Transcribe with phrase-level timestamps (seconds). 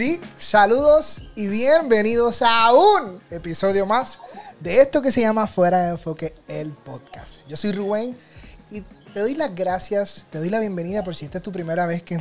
[0.00, 4.18] Sí, saludos y bienvenidos a un episodio más
[4.58, 7.46] de esto que se llama Fuera de Enfoque, el podcast.
[7.46, 8.16] Yo soy Rubén
[8.70, 11.84] y te doy las gracias, te doy la bienvenida por si esta es tu primera
[11.84, 12.16] vez que,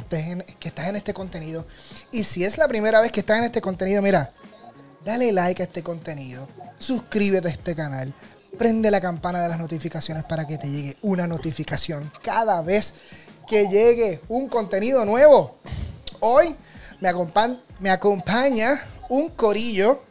[0.60, 1.66] que estás en este contenido.
[2.12, 4.34] Y si es la primera vez que estás en este contenido, mira,
[5.06, 6.50] dale like a este contenido,
[6.80, 8.14] suscríbete a este canal,
[8.58, 12.96] prende la campana de las notificaciones para que te llegue una notificación cada vez
[13.48, 15.60] que llegue un contenido nuevo.
[16.20, 16.58] Hoy
[17.00, 17.14] me,
[17.80, 20.04] me acompaña un corillo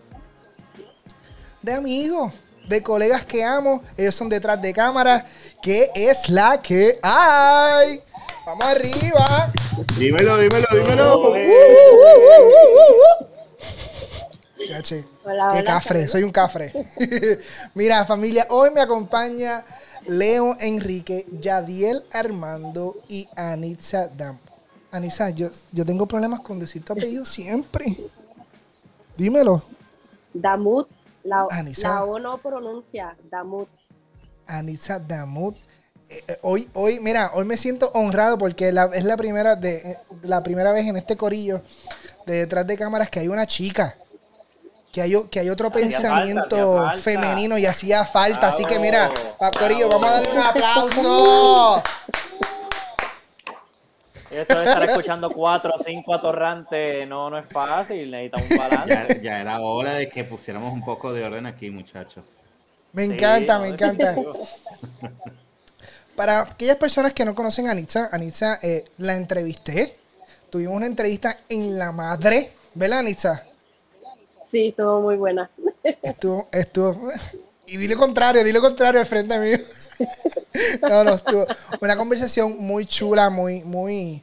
[1.62, 2.32] de amigos,
[2.68, 3.82] de colegas que amo.
[3.96, 5.26] Ellos son detrás de cámara.
[5.62, 8.02] que es la que hay?
[8.46, 9.52] Vamos arriba.
[9.98, 11.18] Dímelo, dímelo, dímelo.
[11.18, 11.34] Uh, uh,
[13.10, 16.72] uh, hola, Qué cafre, soy un cafre.
[17.74, 19.64] Mira, familia, hoy me acompaña
[20.06, 24.38] Leo Enrique, Yadiel Armando y Anitza Dam.
[24.90, 27.96] Anitza, yo, yo tengo problemas con decir tu apellido siempre.
[29.16, 29.62] Dímelo.
[30.32, 30.88] Damut.
[31.24, 31.46] La,
[31.82, 33.16] la O no pronuncia.
[33.30, 33.68] Damut.
[34.46, 35.56] Anitza Damut.
[36.08, 40.42] Eh, eh, hoy, hoy, mira, hoy me siento honrado porque es la primera, de, la
[40.42, 41.62] primera vez en este corillo
[42.24, 43.94] de detrás de cámaras que hay una chica
[44.92, 48.48] que hay, que hay otro pensamiento femenino y hacía falta.
[48.48, 49.10] Así que mira,
[49.58, 51.82] Corillo, vamos a darle un aplauso.
[54.30, 59.20] Esto de estar escuchando cuatro o cinco atorrantes no, no es fácil, necesita un balance.
[59.22, 62.24] Ya, era hora de que pusiéramos un poco de orden aquí, muchachos.
[62.92, 64.16] Me encanta, me encanta.
[66.16, 69.94] Para aquellas personas que no conocen a Anitza, Anitza eh, la entrevisté.
[70.50, 73.44] Tuvimos una entrevista en La Madre, ¿verdad, Anitza?
[74.50, 75.50] Sí, estuvo muy buena.
[76.02, 77.10] Estuvo, estuvo.
[77.70, 79.58] Y dile contrario, dile contrario al frente mío.
[80.82, 81.46] No, no, estuvo
[81.80, 84.22] una conversación muy chula, muy, muy,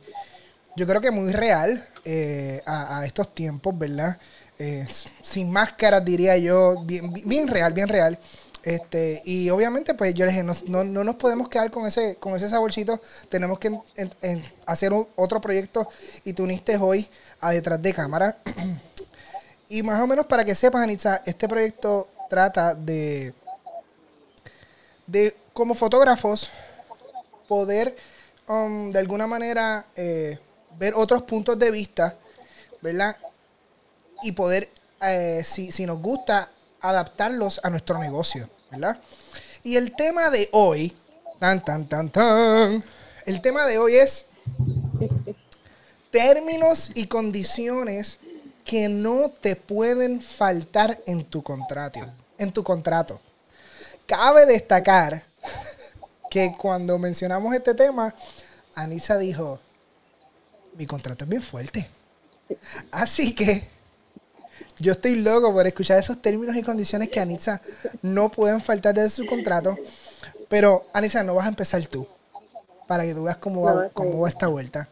[0.76, 4.18] yo creo que muy real eh, a, estos tiempos, ¿verdad?
[4.58, 4.86] Eh,
[5.22, 8.20] sin máscaras, diría yo, bien, bien real, bien real.
[8.64, 12.36] Este, y obviamente, pues yo les dije, no, no, nos podemos quedar con ese, con
[12.36, 13.80] ese saborcito, tenemos que
[14.66, 15.88] hacer otro proyecto
[16.24, 17.08] y tú uniste hoy
[17.40, 18.40] a detrás de cámara.
[19.68, 23.34] Y más o menos para que sepas, Anitza, este proyecto trata de,
[25.08, 26.50] de como fotógrafos,
[27.48, 27.96] poder
[28.48, 30.40] um, de alguna manera eh,
[30.78, 32.18] ver otros puntos de vista,
[32.82, 33.18] ¿verdad?
[34.22, 34.70] Y poder,
[35.02, 39.00] eh, si, si nos gusta, adaptarlos a nuestro negocio, ¿verdad?
[39.64, 40.96] Y el tema de hoy,
[41.40, 42.84] tan, tan, tan, tan,
[43.26, 44.28] el tema de hoy es
[46.12, 48.20] términos y condiciones
[48.66, 52.00] que no te pueden faltar en tu contrato.
[52.38, 53.22] En tu contrato.
[54.08, 55.24] Cabe destacar
[56.30, 58.14] que cuando mencionamos este tema,
[58.74, 59.60] Anisa dijo,
[60.74, 61.88] mi contrato es bien fuerte.
[62.92, 63.70] Así que
[64.80, 67.62] yo estoy loco por escuchar esos términos y condiciones que Anisa
[68.02, 69.78] no pueden faltar de su contrato.
[70.50, 72.08] Pero Anisa, no vas a empezar tú,
[72.88, 74.90] para que tú veas cómo va, cómo va esta vuelta.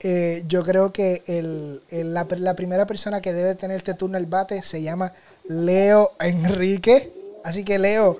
[0.00, 4.62] Eh, yo creo que el, la, primera persona que debe tener este turno al bate
[4.62, 5.12] se llama
[5.48, 7.12] Leo Enrique.
[7.44, 8.18] Así que Leo,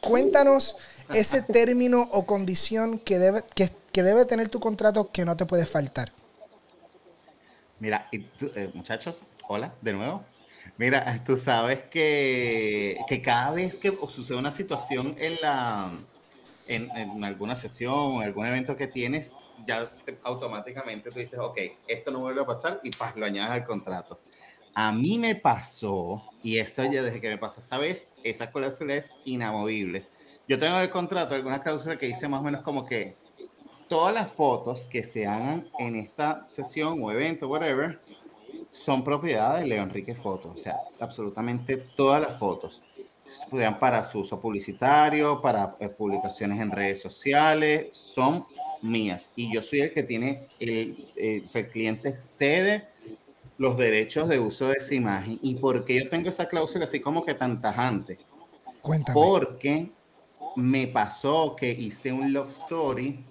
[0.00, 0.76] cuéntanos
[1.14, 3.70] ese término o condición que debe, que,
[4.02, 6.12] debe tener tu contrato que no te puede faltar.
[7.80, 10.22] Mira, eh, muchachos, hola de nuevo.
[10.76, 15.90] Mira, tú sabes que, que cada vez que sucede una situación en la
[16.66, 19.36] en, en alguna sesión o en algún evento que tienes,
[19.66, 19.90] ya
[20.22, 24.20] automáticamente tú dices, ok, esto no vuelve a pasar y pas, lo añades al contrato.
[24.74, 28.94] A mí me pasó, y eso ya desde que me pasó esa vez, esa cláusula
[28.94, 30.06] es inamovible.
[30.48, 33.16] Yo tengo el contrato, alguna cláusula que dice más o menos como que
[33.88, 38.00] todas las fotos que se hagan en esta sesión o evento, whatever,
[38.72, 40.52] son propiedad de Leo Enrique Fotos.
[40.56, 42.82] O sea, absolutamente todas las fotos.
[43.26, 48.46] Sean para su uso publicitario, para eh, publicaciones en redes sociales, son
[48.84, 52.88] mías y yo soy el que tiene, el, eh, el cliente cede
[53.56, 55.38] los derechos de uso de esa imagen.
[55.42, 58.18] ¿Y por qué yo tengo esa cláusula así como que tan tajante?
[58.82, 59.14] Cuéntame.
[59.14, 59.90] Porque
[60.56, 63.24] me pasó que hice un love story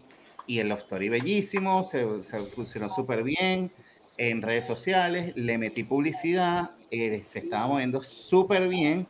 [0.48, 3.72] y el love story bellísimo, se, se funcionó súper bien
[4.18, 9.08] en redes sociales, le metí publicidad, eh, se estaba moviendo súper bien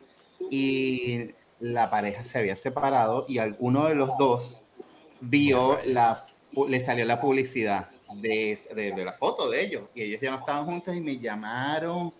[0.50, 1.30] y
[1.60, 4.58] la pareja se había separado y alguno de los dos
[5.20, 6.24] vio la
[6.68, 10.64] le salió la publicidad de, de, la foto de ellos y ellos ya no estaban
[10.64, 12.12] juntos y me llamaron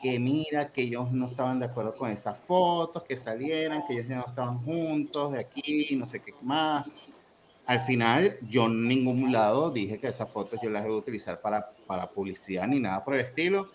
[0.00, 4.06] que mira, que ellos no estaban de acuerdo con esas fotos, que salieran, que ellos
[4.06, 6.86] ya no estaban juntos de aquí, no sé qué más.
[7.64, 11.40] Al final, yo en ningún lado dije que esas fotos yo las iba a utilizar
[11.40, 13.70] para, para publicidad ni nada por el estilo.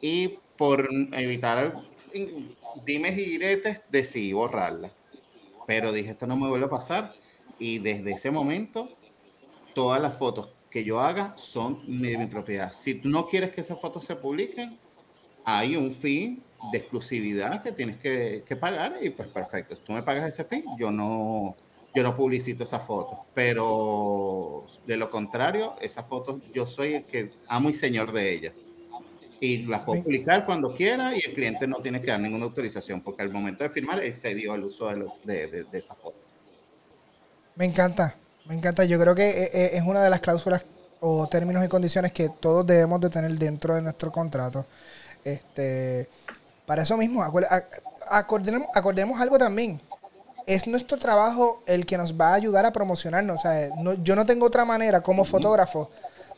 [0.00, 1.82] Y por evitar
[2.84, 4.92] dimes y diretes, decidí borrarlas.
[5.66, 7.14] Pero dije, esto no me vuelve a pasar.
[7.58, 8.88] Y desde ese momento,
[9.78, 12.72] todas las fotos que yo haga son de mi propiedad.
[12.72, 14.76] Si tú no quieres que esas fotos se publiquen,
[15.44, 16.42] hay un fee
[16.72, 19.76] de exclusividad que tienes que, que pagar y pues perfecto.
[19.76, 21.54] Tú me pagas ese fee, yo no,
[21.94, 27.30] yo no publicito esa foto, pero de lo contrario, esa foto yo soy el que
[27.46, 28.52] amo y señor de ella.
[29.38, 33.00] Y las puedo publicar cuando quiera y el cliente no tiene que dar ninguna autorización,
[33.00, 35.06] porque al momento de firmar él se dio el uso de,
[35.46, 36.18] de, de, esa foto.
[37.54, 38.84] Me encanta, me encanta.
[38.84, 40.64] Yo creo que eh, eh, es una de las cláusulas
[41.00, 44.66] o términos y condiciones que todos debemos de tener dentro de nuestro contrato.
[45.24, 46.08] Este,
[46.66, 49.80] para eso mismo, acordemos, acordemos algo también
[50.48, 53.38] es nuestro trabajo el que nos va a ayudar a promocionarnos.
[53.38, 53.68] O sea,
[54.02, 55.90] yo no tengo otra manera como fotógrafo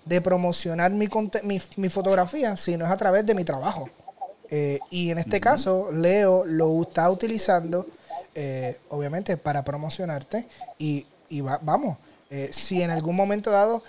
[0.05, 1.09] de promocionar mi,
[1.77, 3.89] mi, fotografía si no es a través de mi trabajo.
[4.51, 7.87] Eh, y en este caso, Leo lo está utilizando,
[8.35, 10.49] eh, obviamente, para promocionarte.
[10.77, 11.07] Y,
[11.63, 11.99] vamos,
[12.31, 13.83] eh, si en algún momento dado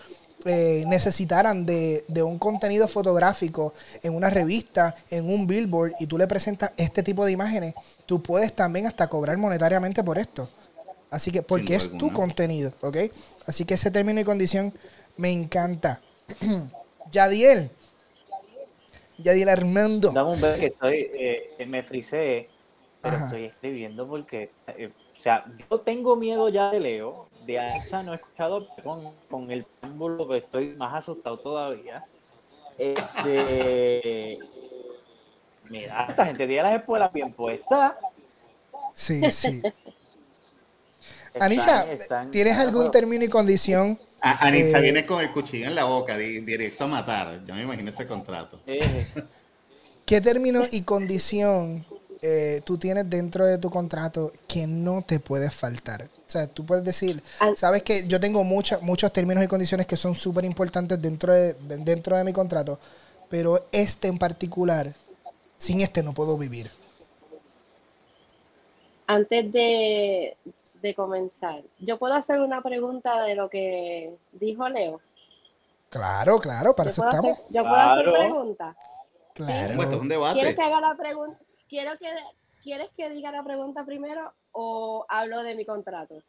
[0.46, 6.28] eh, necesitaran de, un contenido fotográfico en una revista, en un billboard, y tú le
[6.28, 10.50] presentas este tipo de imágenes, tú puedes también hasta cobrar monetariamente por esto.
[11.12, 12.98] Así que, porque es tu contenido, ¿ok?
[13.46, 14.74] Así que ese término y condición
[15.18, 16.02] me encanta.
[17.12, 17.70] Yadiel.
[19.18, 20.12] Yadiel Armando.
[20.12, 22.50] Dame un que estoy, eh, me frisé,
[23.02, 24.90] pero estoy escribiendo porque, eh,
[25.22, 29.52] o sea, yo tengo miedo ya de Leo, de AXA no he escuchado, con, con
[29.52, 32.04] el preámbulo que estoy más asustado todavía.
[32.76, 34.40] Este,
[35.70, 37.94] mira, esta gente tiene las espuelas bien puestas.
[38.96, 39.62] Sí, sí.
[41.40, 41.86] Anisa,
[42.32, 44.00] ¿tienes algún término y condición?
[44.22, 47.46] Anisa eh, viene con el cuchillo en la boca, directo a matar.
[47.46, 48.60] Yo me imagino ese contrato.
[48.66, 48.80] Eh.
[50.04, 51.86] ¿Qué término y condición
[52.22, 56.04] eh, tú tienes dentro de tu contrato que no te puede faltar?
[56.04, 57.22] O sea, tú puedes decir,
[57.56, 61.56] sabes que yo tengo muchos muchos términos y condiciones que son súper importantes dentro de,
[61.56, 62.80] dentro de mi contrato,
[63.30, 64.94] pero este en particular,
[65.58, 66.70] sin este no puedo vivir.
[69.08, 70.38] Antes de,
[70.96, 75.02] comenzar, ¿yo puedo hacer una pregunta de lo que dijo Leo?
[75.90, 77.40] Claro, claro, para eso estamos.
[77.50, 78.76] ¿Yo puedo hacer una pregunta?
[79.34, 79.74] Claro.
[79.76, 80.34] Pues un debate.
[80.36, 81.38] ¿Quieres que haga la pregunta?
[81.72, 82.08] Quiero que,
[82.64, 86.22] ¿Quieres que diga la pregunta primero o hablo de mi contrato?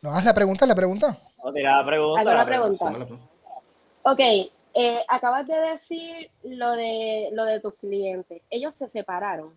[0.00, 1.16] No, haz la pregunta, la pregunta.
[1.38, 2.20] No, la pregunta.
[2.20, 2.86] Hago la pregunta.
[4.02, 4.18] Ok,
[4.74, 8.42] eh, acabas de decir lo de, lo de tus clientes.
[8.50, 9.54] Ellos se separaron.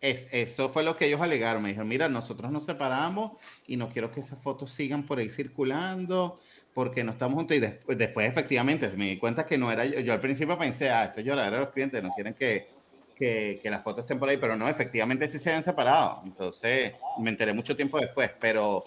[0.00, 1.62] Es, eso fue lo que ellos alegaron.
[1.62, 3.32] Me dijeron, mira, nosotros nos separamos
[3.66, 6.38] y no quiero que esas fotos sigan por ahí circulando
[6.72, 7.54] porque no estamos juntos.
[7.54, 10.00] Y después, después efectivamente, me di cuenta que no era yo.
[10.00, 12.79] Yo al principio pensé, ah, esto es llorar a los clientes, no quieren que,
[13.20, 16.22] que, las fotos estén por ahí, pero no, efectivamente sí se habían separado.
[16.24, 18.84] Entonces, me enteré mucho tiempo después, pero,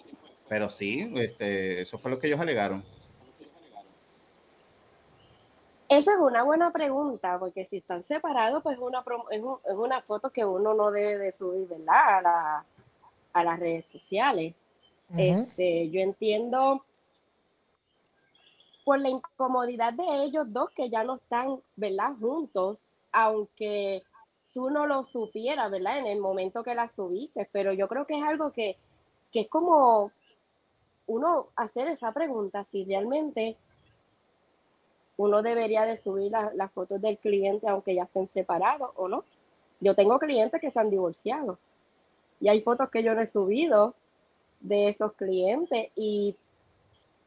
[0.49, 2.83] pero sí, este, eso fue lo que ellos alegaron.
[5.87, 9.41] Esa es una buena pregunta, porque si están separados, pues es una, es,
[9.75, 12.25] una foto que uno no debe de subir, ¿verdad?
[12.25, 12.65] A,
[13.33, 14.55] a las redes sociales.
[15.15, 16.83] este, yo entiendo
[18.83, 22.13] por la incomodidad de ellos dos que ya no están, ¿verdad?
[22.19, 22.79] Juntos,
[23.11, 24.03] aunque
[24.53, 25.97] tú no lo supieras, ¿verdad?
[25.97, 28.77] En el momento que la subiste, pero yo creo que es algo que,
[29.33, 30.11] es como
[31.07, 33.57] uno hacer esa pregunta, si realmente
[35.17, 39.23] uno debería de subir las fotos del cliente aunque ya estén separados o no.
[39.79, 41.57] Yo tengo clientes que se han divorciado
[42.39, 43.95] y hay fotos que yo no he subido
[44.59, 46.35] de esos clientes y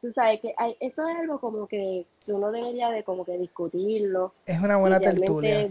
[0.01, 4.33] tú sabes que hay, eso es algo como que, uno debería de como que discutirlo.
[4.45, 5.69] Es una buena tertulia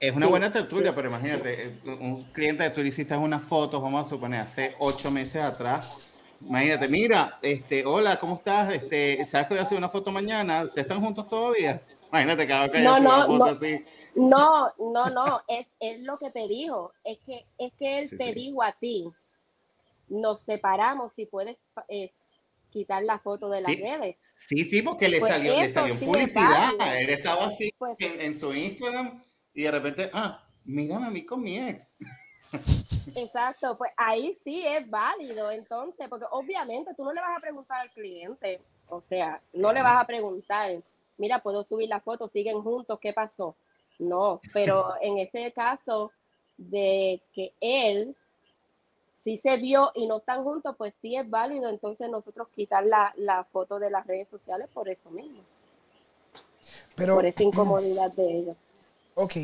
[0.00, 3.82] es una buena tertulia, pero imagínate, eh, un cliente que tú le hiciste unas fotos,
[3.82, 5.94] vamos a suponer, hace ocho meses atrás.
[6.40, 8.72] Imagínate, mira, este, hola, ¿cómo estás?
[8.72, 10.70] Este, ¿Sabes que voy a hacer una foto mañana?
[10.72, 11.82] ¿Te están juntos todavía?
[12.08, 13.84] Imagínate cada vez que no, no, una foto no, así.
[14.14, 16.92] No, no, no, es, es, lo que te dijo.
[17.04, 19.06] Es que, es que él te dijo a ti,
[20.08, 22.10] nos separamos si puedes eh,
[22.70, 24.16] quitar la foto de las redes.
[24.34, 26.70] Sí, sí, porque le pues salió, le salió en publicidad.
[26.98, 29.22] Él estaba así pues en su Instagram
[29.54, 31.94] y de repente, ah, mírame a mí con mi ex.
[33.14, 37.80] Exacto, pues ahí sí es válido, entonces, porque obviamente tú no le vas a preguntar
[37.80, 40.82] al cliente, o sea, no le vas a preguntar,
[41.16, 43.56] mira, puedo subir la foto, siguen juntos, ¿qué pasó?
[43.98, 46.12] No, pero en ese caso
[46.56, 48.16] de que él
[49.24, 53.12] si se vio y no están juntos, pues sí es válido entonces nosotros quitar la,
[53.16, 55.42] la foto de las redes sociales por eso mismo.
[56.96, 58.56] Pero, por esa incomodidad de ellos.
[59.20, 59.36] Ok.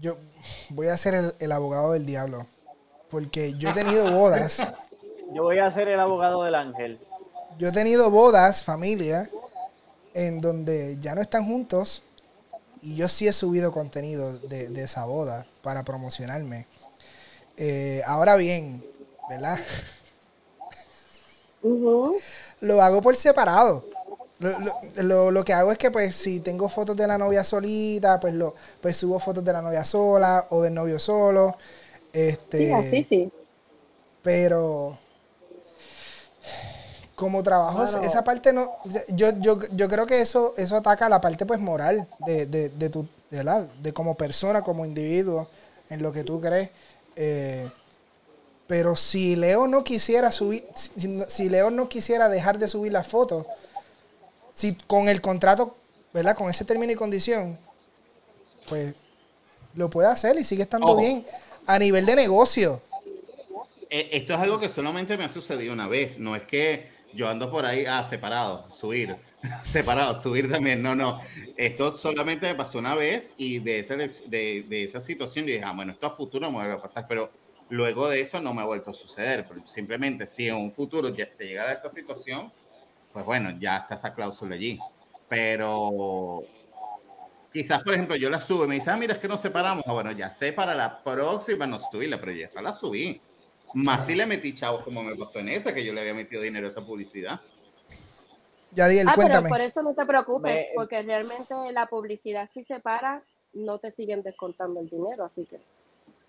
[0.00, 0.18] Yo
[0.68, 2.46] voy a ser el, el abogado del diablo.
[3.10, 4.64] Porque yo he tenido bodas.
[5.32, 7.00] Yo voy a ser el abogado del ángel.
[7.58, 9.28] Yo he tenido bodas, familia,
[10.14, 12.04] en donde ya no están juntos.
[12.82, 16.68] Y yo sí he subido contenido de, de esa boda para promocionarme.
[17.56, 18.88] Eh, ahora bien,
[19.28, 19.58] ¿verdad?
[22.60, 23.84] Lo hago por separado.
[24.40, 24.50] Lo,
[25.02, 28.34] lo- lo- que hago es que, pues, si tengo fotos de la novia solita, pues,
[28.34, 31.56] lo, pues subo fotos de la novia sola o del novio solo.
[32.12, 33.32] Este, Sí, así sí.
[34.22, 34.98] pero
[37.14, 38.02] como trabajo, Bueno.
[38.02, 38.76] esa parte no.
[39.08, 42.88] Yo, yo, yo creo que eso, eso ataca la parte pues moral de, de, de
[42.90, 45.48] tu, de, la, de como persona, como individuo,
[45.90, 46.70] en lo que tú crees.
[47.16, 47.68] Eh,
[48.66, 53.06] pero si Leo no quisiera subir, si, si Leo no quisiera dejar de subir las
[53.08, 53.46] fotos,
[54.58, 55.76] si con el contrato,
[56.12, 56.36] ¿verdad?
[56.36, 57.56] Con ese término y condición,
[58.68, 58.92] pues
[59.74, 61.00] lo puede hacer y sigue estando Ojo.
[61.00, 61.24] bien.
[61.64, 62.82] A nivel de negocio.
[63.88, 66.18] Eh, Esto es algo que solamente me ha sucedido una vez.
[66.18, 69.14] No es que yo ando por ahí, ah, separado, subir.
[69.62, 70.82] separado, subir también.
[70.82, 71.20] No, no.
[71.56, 75.64] Esto solamente me pasó una vez y de esa, de, de esa situación yo dije,
[75.64, 77.06] ah, bueno, esto a futuro me vuelve a pasar.
[77.06, 77.30] Pero
[77.68, 79.46] luego de eso no me ha vuelto a suceder.
[79.48, 82.52] Pero simplemente si en un futuro ya se llega a esta situación,
[83.12, 84.78] pues bueno, ya está esa cláusula allí.
[85.28, 86.42] Pero
[87.52, 89.84] quizás, por ejemplo, yo la subo y me dice, ah, mira, es que nos separamos.
[89.86, 93.20] Ah, bueno, ya sé para la próxima no subirla, pero ya está, la subí.
[93.74, 96.40] Más si le metí chavos como me pasó en esa, que yo le había metido
[96.40, 97.40] dinero a esa publicidad.
[98.72, 99.48] Yadiel, Ah, pero cuéntame.
[99.48, 103.22] por eso no te preocupes, Me- porque realmente la publicidad si se para,
[103.54, 105.60] no te siguen descontando el dinero, así que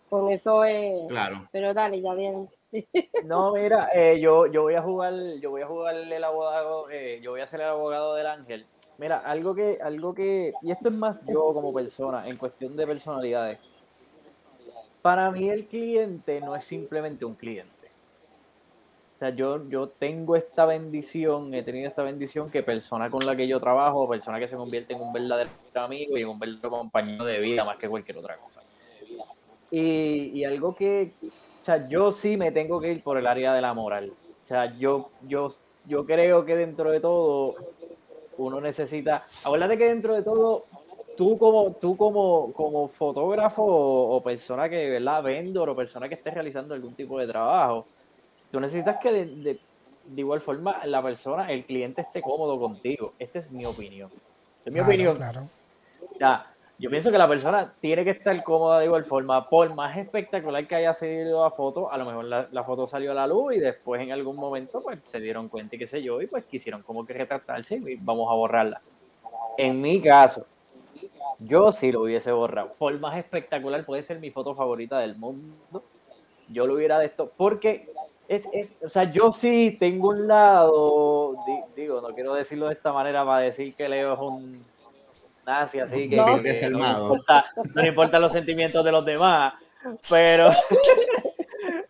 [0.09, 1.07] con eso es...
[1.07, 1.47] Claro.
[1.51, 2.49] Pero dale, ya bien.
[3.25, 7.19] No, mira, eh, yo, yo voy a jugar, yo voy a jugar el abogado, eh,
[7.21, 8.65] yo voy a ser el abogado del ángel.
[8.97, 12.85] Mira, algo que, algo que, y esto es más yo como persona, en cuestión de
[12.85, 13.59] personalidades.
[15.01, 17.73] Para mí el cliente no es simplemente un cliente.
[19.15, 23.35] O sea, yo, yo tengo esta bendición, he tenido esta bendición que persona con la
[23.35, 26.69] que yo trabajo, persona que se convierte en un verdadero amigo y en un verdadero
[26.69, 28.61] compañero de vida más que cualquier otra cosa.
[29.71, 33.53] Y, y algo que, o sea, yo sí me tengo que ir por el área
[33.53, 34.09] de la moral.
[34.09, 35.47] O sea, yo, yo,
[35.85, 37.55] yo creo que dentro de todo
[38.37, 40.65] uno necesita, acuérdate que dentro de todo
[41.15, 45.21] tú como, tú como, como fotógrafo o, o persona que, ¿verdad?
[45.21, 47.85] Vendor o persona que esté realizando algún tipo de trabajo,
[48.49, 49.59] tú necesitas que de, de-
[50.01, 53.13] de igual forma la persona, el cliente esté cómodo contigo.
[53.19, 54.09] Esta es mi opinión.
[54.57, 55.17] Esta es mi Claro, opinión.
[55.17, 55.47] claro.
[56.19, 59.49] Ya, yo pienso que la persona tiene que estar cómoda de igual forma.
[59.49, 63.15] Por más espectacular que haya sido la foto, a lo mejor la, foto salió a
[63.15, 66.21] la luz y después en algún momento pues se dieron cuenta y qué sé yo,
[66.21, 68.81] y pues quisieron como que retratarse y vamos a borrarla.
[69.57, 70.45] En mi caso,
[71.39, 72.73] yo sí lo hubiese borrado.
[72.77, 75.83] Por más espectacular, puede ser mi foto favorita del mundo.
[76.47, 77.89] Yo lo hubiera de esto, porque
[78.27, 82.73] es, es, o sea, yo sí tengo un lado, di- digo, no quiero decirlo de
[82.73, 84.63] esta manera para decir que Leo es un
[85.45, 86.41] nazi, así que, No.
[86.41, 89.53] que- que no, importa, no le importan los sentimientos de los demás,
[90.09, 90.49] pero,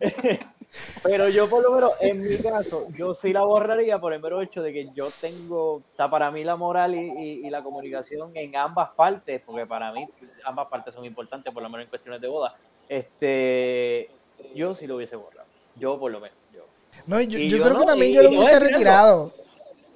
[1.02, 4.40] pero yo por lo menos, en mi caso, yo sí la borraría por el mero
[4.40, 7.62] hecho de que yo tengo, o sea, para mí la moral y, y- y la
[7.62, 10.06] comunicación en ambas partes, porque para mí
[10.44, 12.54] ambas partes son importantes, por lo menos en cuestiones de boda,
[12.88, 14.10] este,
[14.54, 16.62] yo sí lo hubiese borrado, yo por lo menos, yo.
[17.06, 19.32] No, yo, Y yo yo creo no, que también y- yo lo hubiese retirado.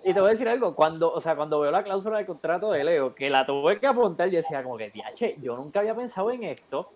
[0.07, 2.71] Y te voy a decir algo, cuando, o sea, cuando veo la cláusula de contrato
[2.71, 5.95] de Leo, que la tuve que apuntar, yo decía como que, "Diache, yo nunca había
[5.95, 6.91] pensado en esto,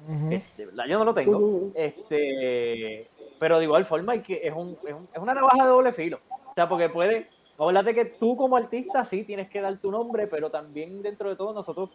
[0.00, 0.32] Ujú.
[0.32, 1.38] eh, de verdad yo no lo tengo,
[1.74, 5.68] este, pero de igual forma hay que, es, un, es, un- es una navaja de
[5.70, 9.78] doble filo, o sea, porque puede, acuérdate que tú como artista sí tienes que dar
[9.78, 11.90] tu nombre, pero también dentro de todo nosotros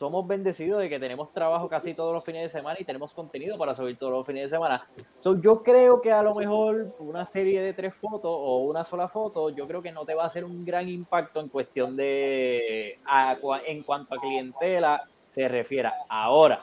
[0.00, 3.58] somos bendecidos de que tenemos trabajo casi todos los fines de semana y tenemos contenido
[3.58, 4.88] para subir todos los fines de semana.
[5.20, 9.08] So, yo creo que a lo mejor una serie de tres fotos o una sola
[9.08, 12.98] foto, yo creo que no te va a hacer un gran impacto en cuestión de,
[13.04, 15.92] a en cuanto a clientela se refiera.
[16.08, 16.60] Ahora,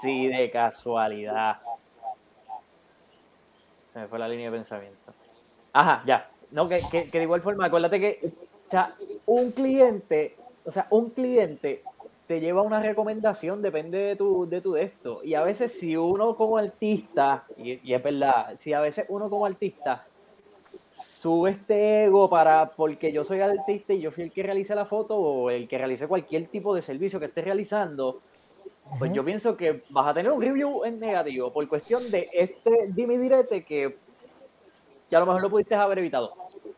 [0.00, 1.58] si de casualidad,
[3.86, 5.12] se me fue la línea de pensamiento.
[5.72, 6.28] Ajá, ya.
[6.50, 8.32] No, que, que, que de igual forma, acuérdate que,
[8.66, 11.84] o sea, un cliente, o sea, un cliente
[12.26, 15.20] te lleva una recomendación, depende de tu, de tu de esto.
[15.22, 19.28] Y a veces si uno como artista, y, y es verdad, si a veces uno
[19.28, 20.06] como artista
[20.88, 24.84] sube este ego para, porque yo soy artista y yo fui el que realice la
[24.84, 28.20] foto o el que realice cualquier tipo de servicio que esté realizando,
[28.98, 32.88] pues yo pienso que vas a tener un review en negativo por cuestión de este
[32.88, 33.96] dime direte que,
[35.10, 36.32] ya a lo mejor lo pudiste haber evitado.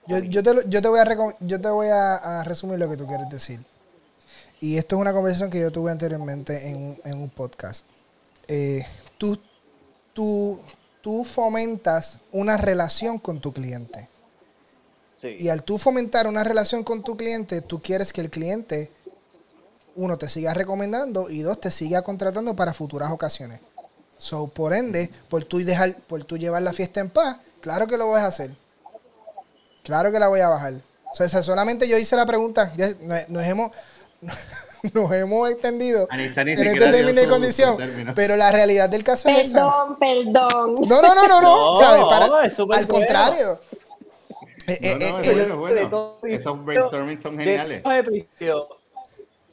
[0.07, 3.07] Yo, yo, te, yo te voy, a, yo te voy a, resumir lo que tú
[3.07, 3.61] quieres decir.
[4.61, 7.85] Y esto es una conversación que yo tuve anteriormente en, en un podcast.
[8.49, 8.85] Eh,
[9.19, 9.39] tú,
[10.13, 10.61] tú,
[11.01, 14.09] tú fomentas una relación con tu cliente.
[15.23, 18.93] Y al tú fomentar una relación con tu cliente, tú quieres que el cliente,
[19.95, 23.61] uno, te siga recomendando y dos, te siga contratando para futuras ocasiones.
[24.19, 27.97] So, por ende, por tú, dejar, por tú llevar la fiesta en paz, claro que
[27.97, 28.57] lo vas a hacer.
[29.83, 30.83] Claro que la voy a bajar.
[31.13, 32.73] O sea, solamente yo hice la pregunta,
[33.29, 33.71] nos, hemos,
[34.95, 37.77] nos hemos extendido en este término y condición.
[38.15, 39.53] Pero la realidad del caso es.
[39.53, 40.75] Perdón, perdón.
[40.87, 42.73] No, no, no, no, no.
[42.73, 43.61] al contrario.
[44.69, 47.83] Eh, eh, eh, bueno, Esos brainstorming son geniales.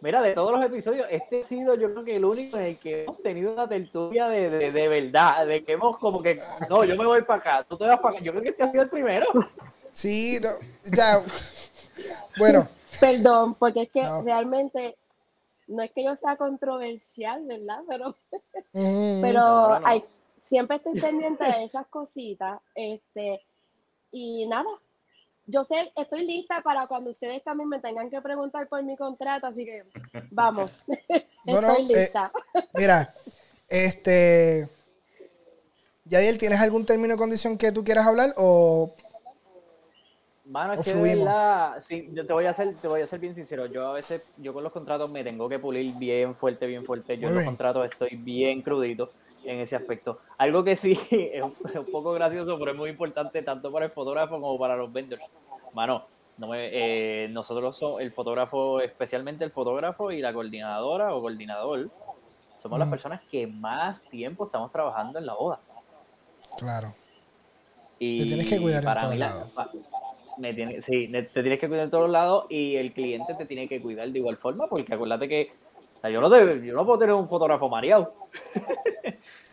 [0.02, 2.78] Mira, de todos los episodios, este ha sido yo creo que el único en el
[2.78, 6.84] que hemos tenido una tertulia de, de, de verdad, de que hemos como que, no,
[6.84, 8.24] yo me voy para acá, tú te vas para acá.
[8.26, 9.26] Yo creo que este ha sido el primero.
[9.94, 10.50] Sí, no,
[10.84, 11.24] ya,
[12.38, 12.68] bueno.
[13.00, 14.98] Perdón, porque es que realmente
[15.68, 17.80] no es que yo sea controversial, ¿verdad?
[17.88, 18.16] Pero,
[18.74, 20.04] pero Hay,
[20.50, 22.60] siempre estoy pendiente de esas cositas.
[22.76, 23.42] Este,
[24.12, 24.70] y nada,
[25.46, 29.48] yo sé, estoy lista para cuando ustedes también me tengan que preguntar por mi contrato,
[29.48, 29.84] así que
[30.32, 30.72] vamos.
[31.46, 32.32] estoy eh, lista.
[32.74, 33.14] mira,
[33.68, 34.70] este.
[36.06, 38.94] Yadiel, ¿tienes algún término o condición que tú quieras hablar o
[40.46, 43.20] Mano, es que de verdad, sí, yo te voy a hacer, te voy a ser
[43.20, 43.66] bien sincero.
[43.68, 47.18] Yo a veces, yo con los contratos me tengo que pulir bien fuerte, bien fuerte.
[47.18, 49.12] Yo en los contratos estoy bien crudito
[49.46, 50.20] en ese aspecto.
[50.38, 51.54] Algo que sí es un,
[51.92, 55.24] poco gracioso, pero es muy importante tanto para el fotógrafo como para los vendors.
[55.74, 56.06] Mano,
[56.38, 61.90] no eh, nosotros somos el fotógrafo, especialmente el fotógrafo y la coordinadora o coordinador,
[62.58, 65.60] somos las personas que más tiempo estamos trabajando en la boda.
[66.58, 66.94] Claro.
[68.00, 69.50] Y te tienes que cuidar para en todos
[70.38, 73.68] me tiene, sí, te tienes que cuidar en todos lados y el cliente te tiene
[73.68, 75.52] que cuidar de igual forma, porque acuérdate que
[76.10, 78.14] yo, no yo no puedo tener un fotógrafo mareado.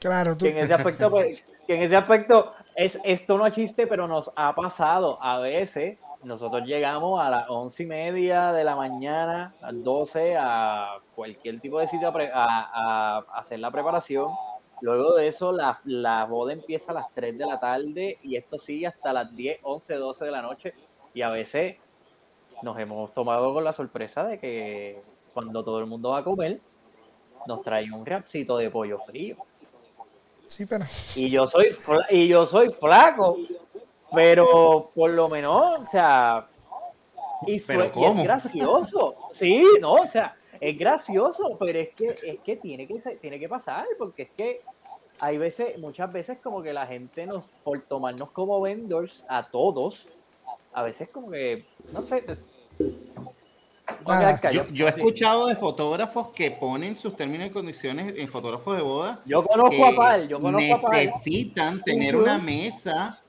[0.01, 0.47] Claro, tú.
[0.47, 4.09] Que en ese aspecto, pues, que en ese aspecto, es, esto no es chiste, pero
[4.09, 5.99] nos ha pasado a veces.
[6.23, 11.61] Nosotros llegamos a las once y media de la mañana, a las 12, a cualquier
[11.61, 14.29] tipo de sitio a, a, a hacer la preparación
[14.81, 18.59] Luego de eso, la, la, boda empieza a las 3 de la tarde y esto
[18.59, 20.75] sigue hasta las 10, 11, 12 de la noche.
[21.13, 21.77] Y a veces
[22.63, 25.03] nos hemos tomado con la sorpresa de que
[25.35, 26.61] cuando todo el mundo va a comer,
[27.47, 29.37] nos trae un rapcito de pollo frío.
[30.47, 30.85] Sí, pero...
[31.15, 31.77] Y yo soy,
[32.11, 33.37] y yo soy flaco,
[34.13, 36.49] pero por lo menos, o sea,
[37.47, 37.67] y, es
[38.23, 39.15] gracioso.
[39.33, 43.49] Sí, no, o sea, es gracioso, pero es que, es que tiene que tiene que
[43.49, 44.61] pasar, porque es que
[45.19, 50.07] hay veces, muchas veces como que la gente nos, por tomarnos como vendors a todos,
[50.73, 52.25] a veces como que, no sé,
[54.73, 59.21] yo, he escuchado de fotógrafos que ponen sus términos y condiciones en fotógrafos de boda.
[59.25, 63.20] Yo conozco a Pal, yo conozco a Necesitan tener una mesa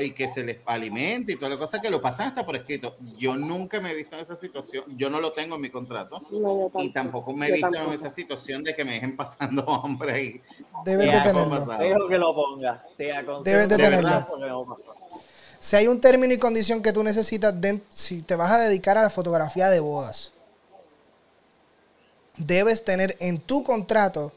[0.00, 2.96] y que se les alimente y toda la cosa que lo pasan hasta por escrito.
[3.18, 6.22] Yo nunca me he visto en esa situación, yo no lo tengo en mi contrato
[6.78, 10.40] y tampoco me he visto en esa situación de que me dejen pasando hambre ahí.
[10.84, 12.08] Debes de tenerlo.
[12.08, 13.04] que lo pongas, te
[13.44, 14.76] Debes de tenerlo.
[15.58, 17.54] Si hay un término y condición que tú necesitas,
[17.88, 20.32] si te vas a dedicar a la fotografía de bodas,
[22.36, 24.32] debes tener en tu contrato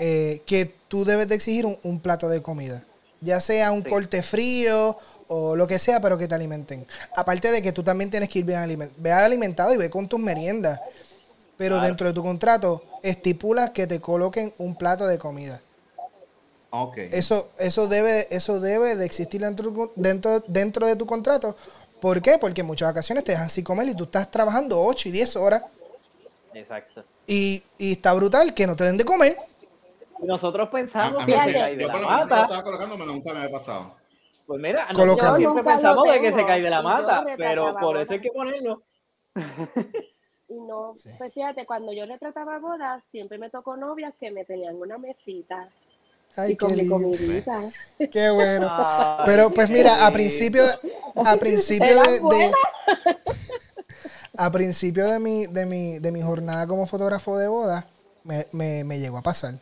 [0.00, 2.84] eh, que tú debes de exigir un plato de comida
[3.20, 4.96] ya sea un corte frío
[5.28, 6.86] o lo que sea, pero que te alimenten.
[7.14, 8.58] Aparte de que tú también tienes que ir bien,
[9.12, 10.80] alimentado y ve con tus meriendas.
[11.56, 15.60] Pero dentro de tu contrato estipulas que te coloquen un plato de comida.
[16.70, 17.08] Okay.
[17.12, 21.56] Eso, eso, debe, eso debe de existir dentro, dentro, dentro de tu contrato.
[22.00, 22.38] ¿Por qué?
[22.38, 25.36] Porque en muchas ocasiones te dejan sin comer y tú estás trabajando 8 y 10
[25.36, 25.62] horas.
[26.54, 27.04] Exacto.
[27.26, 29.36] Y, y está brutal que no te den de comer
[30.22, 32.42] nosotros pensamos que se cae de la mata.
[32.42, 33.96] estaba colocando, nunca me había pasado.
[34.46, 38.14] Pues mira, nosotros siempre pensamos de que se cae de la mata, pero por eso
[38.14, 38.82] hay que ponerlo.
[40.48, 44.74] Y no, pues fíjate, cuando yo retrataba bodas, siempre me tocó novias que me tenían
[44.74, 45.68] una mesita.
[46.34, 47.60] Ay, y con mi comidita.
[48.10, 48.68] Qué bueno.
[49.24, 50.64] Pero pues mira, a principio,
[51.14, 52.52] a principio de,
[54.36, 57.84] a principio de mi, de mi, de mi jornada como fotógrafo de bodas,
[58.24, 59.54] me, me, me llegó a pasar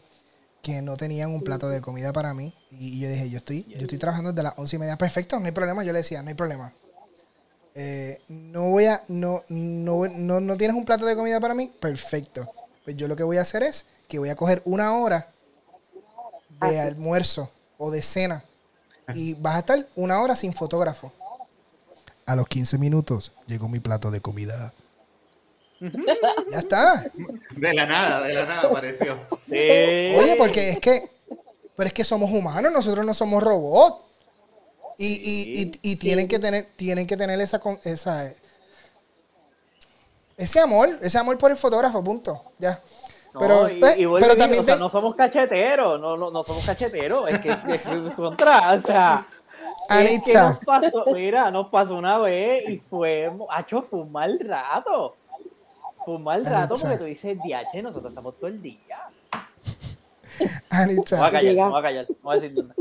[0.63, 2.55] que no tenían un plato de comida para mí.
[2.71, 4.99] Y yo dije, yo estoy, yo estoy trabajando desde las once y media.
[4.99, 5.85] Perfecto, no hay problema.
[5.85, 6.73] Yo le decía, no hay problema.
[7.75, 11.73] Eh, no voy a, no, no, no, no tienes un plato de comida para mí.
[11.81, 12.51] Perfecto.
[12.85, 15.31] Pues yo lo que voy a hacer es que voy a coger una hora
[16.61, 18.45] de almuerzo o de cena
[19.15, 21.13] y vas a estar una hora sin fotógrafo.
[22.27, 24.75] A los 15 minutos llegó mi plato de comida.
[25.81, 27.11] Ya está.
[27.57, 29.19] De la nada, de la nada apareció.
[29.49, 30.15] Sí.
[30.17, 31.11] Oye, porque es que,
[31.77, 34.05] pero es que somos humanos, nosotros no somos robots.
[35.01, 38.33] Y, y, y, y tienen que tener, tienen que tener esa, con- esa
[40.37, 42.43] ese amor, ese amor por el fotógrafo, punto.
[42.59, 42.81] Ya.
[43.35, 46.31] No, Pero, y, pues, y pero también o sea, te- no somos cacheteros, no, no,
[46.31, 47.83] no somos cacheteros, es que, es
[48.17, 49.27] contra, o sea,
[49.83, 50.49] es que Anitza.
[50.51, 55.17] nos pasó, mira, nos pasó una vez y fue, hacho, fue un mal rato,
[56.09, 58.79] fue un mal rato porque tú dices, DH, nosotros estamos todo el día.
[60.41, 62.75] Voy a callar, me voy a callar, no voy a decir nada.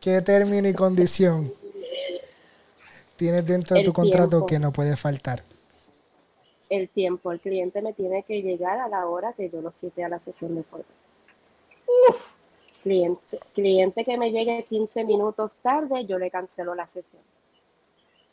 [0.00, 1.52] ¿qué término y condición
[3.14, 4.46] tienes dentro de El tu contrato tiempo.
[4.46, 5.44] que no puede faltar?
[6.68, 10.02] El tiempo, el cliente me tiene que llegar a la hora que yo lo cite
[10.02, 10.86] a la sesión de fotos.
[12.82, 17.22] Cliente, cliente que me llegue 15 minutos tarde, yo le cancelo la sesión.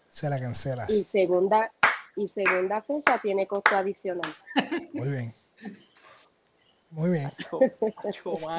[0.10, 0.90] Se la cancelas.
[0.90, 1.72] Y segunda,
[2.18, 4.30] y segunda fecha tiene costo adicional.
[4.94, 5.36] Muy bien.
[6.90, 7.32] Muy bien.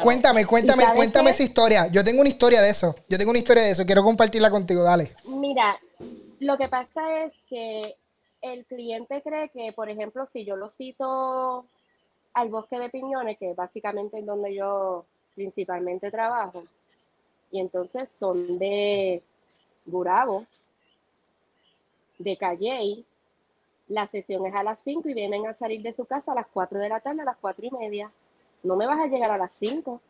[0.03, 1.31] Cuéntame, cuéntame, ¿Y sabes cuéntame qué?
[1.31, 1.87] esa historia.
[1.89, 2.95] Yo tengo una historia de eso.
[3.09, 3.85] Yo tengo una historia de eso.
[3.85, 4.85] Quiero compartirla contigo.
[4.85, 5.17] Dale.
[5.27, 5.79] Mira,
[6.39, 7.97] lo que pasa es que
[8.43, 11.67] el cliente cree que, por ejemplo, si yo lo cito
[12.35, 16.65] al bosque de piñones, que es básicamente en donde yo principalmente trabajo,
[17.51, 19.23] y entonces son de
[19.87, 20.45] Gurabo,
[22.19, 23.05] de Calley,
[23.89, 26.47] la sesión es a las 5 y vienen a salir de su casa a las
[26.49, 28.11] 4 de la tarde, a las 4 y media.
[28.63, 30.01] No me vas a llegar a las 5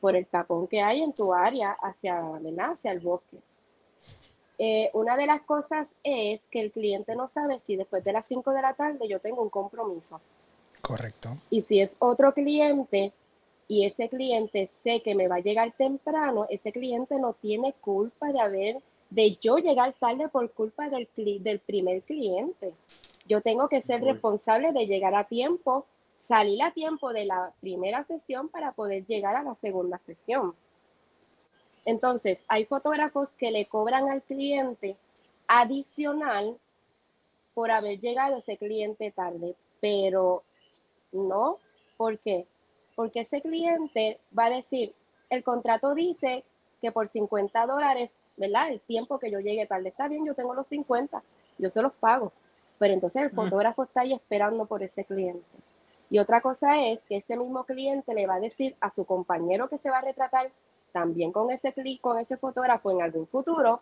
[0.00, 2.72] por el tapón que hay en tu área hacia, ¿verdad?
[2.72, 3.38] hacia el bosque.
[4.58, 8.26] Eh, una de las cosas es que el cliente no sabe si después de las
[8.28, 10.20] 5 de la tarde yo tengo un compromiso.
[10.80, 11.30] Correcto.
[11.50, 13.12] Y si es otro cliente
[13.68, 18.32] y ese cliente sé que me va a llegar temprano, ese cliente no tiene culpa
[18.32, 18.82] de haber,
[19.14, 22.72] de yo llegar tarde por culpa del, cli- del primer cliente.
[23.26, 25.84] Yo tengo que ser responsable de llegar a tiempo,
[26.28, 30.54] salir a tiempo de la primera sesión para poder llegar a la segunda sesión.
[31.84, 34.96] Entonces, hay fotógrafos que le cobran al cliente
[35.46, 36.56] adicional
[37.54, 40.42] por haber llegado ese cliente tarde, pero
[41.12, 41.58] no,
[41.98, 42.46] ¿por qué?
[42.94, 44.94] Porque ese cliente va a decir,
[45.28, 46.44] el contrato dice
[46.80, 48.70] que por 50 dólares, ¿verdad?
[48.70, 51.22] El tiempo que yo llegue tarde, está bien, yo tengo los 50,
[51.58, 52.32] yo se los pago,
[52.78, 55.44] pero entonces el fotógrafo está ahí esperando por ese cliente.
[56.10, 59.68] Y otra cosa es que ese mismo cliente le va a decir a su compañero
[59.68, 60.50] que se va a retratar
[60.92, 63.80] también con ese cli- con ese fotógrafo en algún futuro,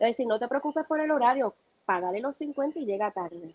[0.00, 3.54] a decir, no te preocupes por el horario, págale los 50 y llega tarde.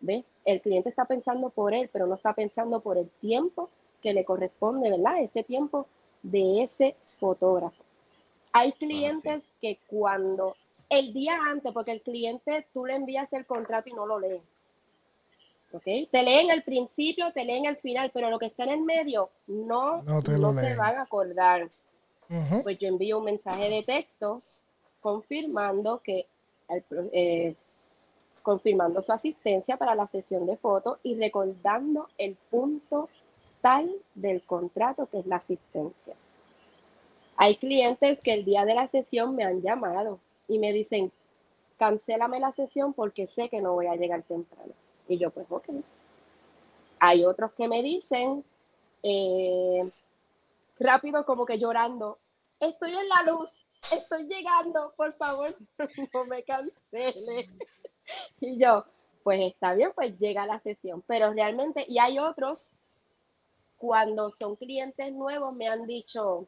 [0.00, 0.24] ¿Ves?
[0.44, 3.70] El cliente está pensando por él, pero no está pensando por el tiempo
[4.02, 5.22] que le corresponde, ¿verdad?
[5.22, 5.86] Ese tiempo
[6.22, 7.82] de ese fotógrafo.
[8.56, 10.56] Hay clientes que cuando
[10.88, 14.40] el día antes, porque el cliente tú le envías el contrato y no lo lee.
[15.72, 15.84] ¿Ok?
[16.10, 19.30] Te leen el principio, te leen el final, pero lo que está en el medio
[19.46, 21.68] no, No te no van a acordar
[22.62, 24.42] pues yo envío un mensaje de texto
[25.00, 26.26] confirmando que
[26.68, 27.54] el eh,
[28.42, 33.08] confirmando su asistencia para la sesión de fotos y recordando el punto
[33.60, 36.14] tal del contrato que es la asistencia.
[37.36, 41.12] Hay clientes que el día de la sesión me han llamado y me dicen,
[41.78, 44.72] cancélame la sesión porque sé que no voy a llegar temprano.
[45.08, 45.68] Y yo, pues, ok.
[46.98, 48.42] Hay otros que me dicen,
[49.02, 49.88] eh,
[50.78, 52.18] rápido como que llorando,
[52.58, 53.50] estoy en la luz,
[53.92, 55.54] estoy llegando, por favor,
[56.14, 57.48] no me cancele.
[58.40, 58.84] Y yo,
[59.24, 62.60] pues está bien, pues llega la sesión, pero realmente, y hay otros,
[63.78, 66.46] cuando son clientes nuevos, me han dicho,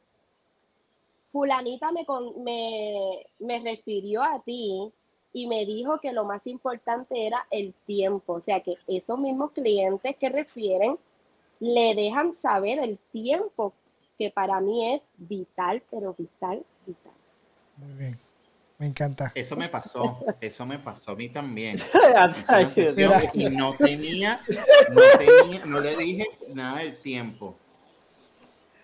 [1.32, 4.92] fulanita me, con- me, me refirió a ti
[5.32, 9.52] y me dijo que lo más importante era el tiempo, o sea que esos mismos
[9.52, 10.98] clientes que refieren
[11.60, 13.72] le dejan saber el tiempo
[14.18, 17.12] que para mí es vital, pero vital, vital.
[17.76, 18.18] Muy bien.
[18.78, 19.32] Me encanta.
[19.34, 21.76] Eso me pasó, eso me pasó a mí también.
[23.34, 24.38] Y no tenía,
[24.92, 27.56] no tenía, no le dije nada del tiempo.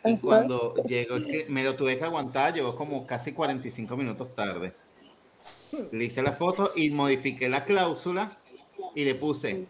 [0.05, 1.17] Y cuando llegó,
[1.49, 4.77] me lo tuve que aguantar, llegó como casi 45 minutos tarde.
[5.91, 8.43] Le hice la foto y modifiqué la cláusula
[8.95, 9.69] y le puse,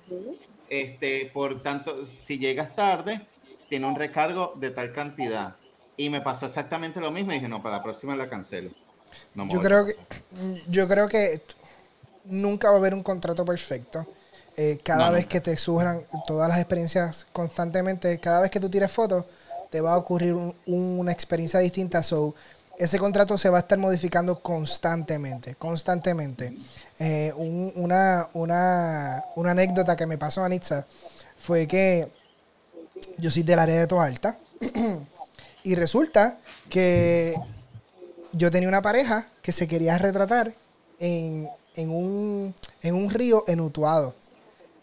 [0.69, 3.29] este, por tanto, si llegas tarde,
[3.69, 5.61] tiene un recargo de tal cantidad.
[5.97, 8.73] Y me pasó exactamente lo mismo y dije, no, para la próxima la cancelo.
[9.35, 9.95] No Yo creo que
[10.69, 11.43] yo creo que
[12.25, 14.07] nunca va a haber un contrato perfecto.
[14.57, 15.29] eh, cada No, vez nunca.
[15.29, 19.27] que te surjan todas las experiencias constantemente, cada vez que tú tires fotos,
[19.75, 22.01] te va a ocurrir un- una experiencia distinta.
[22.05, 22.33] So,
[22.79, 26.57] ese contrato se va a estar modificando constantemente, constantemente.
[27.01, 28.29] Eh, un- una,
[29.35, 30.87] anécdota que me pasó a Nitza
[31.37, 32.09] fue que
[33.19, 34.39] yo soy del área de Toa Alta
[35.65, 36.39] y resulta
[36.71, 37.35] que
[38.31, 40.55] yo tenía una pareja que se quería retratar
[41.01, 44.15] en, en un, en un río en Utuado.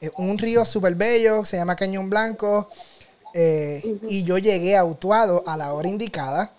[0.02, 2.68] Eh, un río súper bello, se llama Cañón Blanco.
[3.34, 6.52] Eh, Y yo llegué a Utuado a la hora indicada.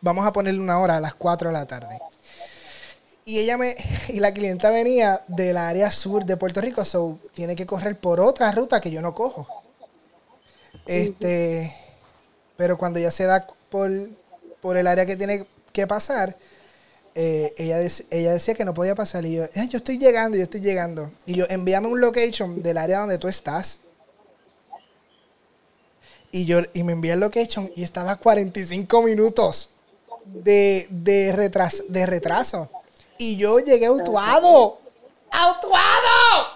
[0.00, 1.98] Vamos a ponerle una hora a las 4 de la tarde.
[3.24, 3.74] Y ella me,
[4.08, 8.20] y la clienta venía del área sur de Puerto Rico, so tiene que correr por
[8.20, 9.46] otra ruta que yo no cojo.
[10.86, 11.74] Este,
[12.56, 13.90] pero cuando ya se da por,
[14.60, 16.36] por el área que tiene que pasar,
[17.14, 19.24] eh, ella, dec- ella decía que no podía pasar.
[19.24, 21.10] Y yo, "Eh, yo estoy llegando, yo estoy llegando.
[21.26, 23.80] Y yo, envíame un location del área donde tú estás.
[26.36, 29.70] Y yo y me envié el location y estaba a 45 minutos
[30.24, 32.68] de, de, retras- de retraso.
[33.18, 34.80] Y yo llegué autuado.
[35.30, 36.48] ¡Autuado!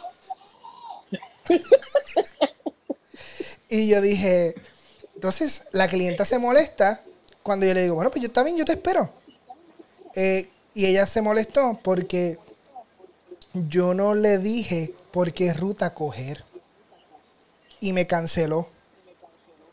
[3.68, 4.56] y yo dije,
[5.14, 7.04] entonces la clienta se molesta
[7.44, 9.10] cuando yo le digo, bueno, pues yo también, yo te espero.
[10.16, 12.38] Eh, y ella se molestó porque
[13.52, 16.44] yo no le dije por qué ruta coger.
[17.80, 18.68] Y me canceló.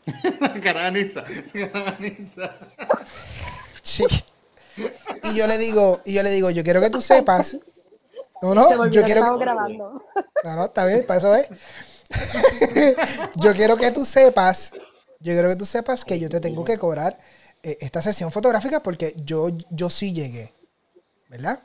[0.62, 2.56] Caraniza, caraniza.
[3.82, 4.04] Sí.
[5.24, 7.56] Y yo le digo, y yo le digo, yo quiero que tú sepas.
[8.42, 10.04] No, no, yo quiero que, grabando.
[10.44, 11.48] no, no, está bien, para eso es.
[13.36, 14.72] yo quiero que tú sepas,
[15.20, 17.18] yo quiero que tú sepas que yo te tengo que cobrar
[17.62, 20.52] eh, esta sesión fotográfica porque yo, yo sí llegué,
[21.28, 21.60] ¿verdad?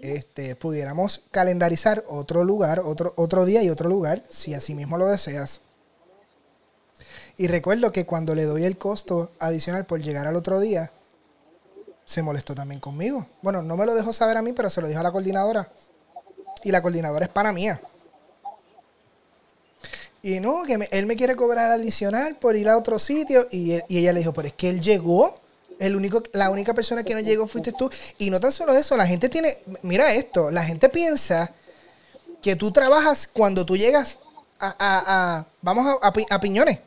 [0.00, 5.08] Este, pudiéramos calendarizar otro lugar, otro, otro día y otro lugar, si así mismo lo
[5.08, 5.62] deseas.
[7.38, 10.90] Y recuerdo que cuando le doy el costo adicional por llegar al otro día,
[12.04, 13.26] se molestó también conmigo.
[13.42, 15.70] Bueno, no me lo dejó saber a mí, pero se lo dijo a la coordinadora.
[16.64, 17.80] Y la coordinadora es para mía.
[20.20, 23.46] Y no, que él me quiere cobrar adicional por ir a otro sitio.
[23.52, 25.36] Y, ella le dijo, pero es que él llegó.
[25.78, 27.88] El único, la única persona que no llegó fuiste tú.
[28.18, 31.52] Y no tan solo eso, la gente tiene, mira esto, la gente piensa
[32.42, 34.18] que tú trabajas cuando tú llegas
[34.58, 36.80] a, a- vamos a, a a Piñones,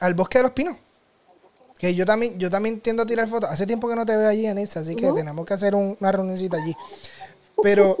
[0.00, 0.76] al bosque de los pinos.
[1.78, 3.48] Que yo también, yo también tiendo a tirar fotos.
[3.50, 6.10] Hace tiempo que no te veo allí, Anissa, así que tenemos que hacer un- una
[6.12, 6.76] reunioncita allí.
[7.62, 7.96] Pero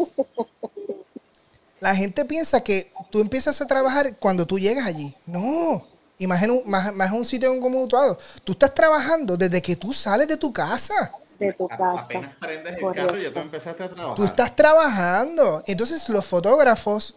[1.80, 5.14] la gente piensa que tú empiezas a trabajar cuando tú llegas allí.
[5.26, 5.86] No.
[6.18, 8.18] Y más en un, más, más en un sitio como Utuado.
[8.42, 11.12] Tú estás trabajando desde que tú sales de tu casa.
[11.38, 12.00] De tu casa.
[12.00, 13.06] Apenas prendes el Correcto.
[13.06, 14.16] carro, ya tú empezaste a trabajar.
[14.16, 15.62] Tú estás trabajando.
[15.66, 17.14] Entonces los fotógrafos,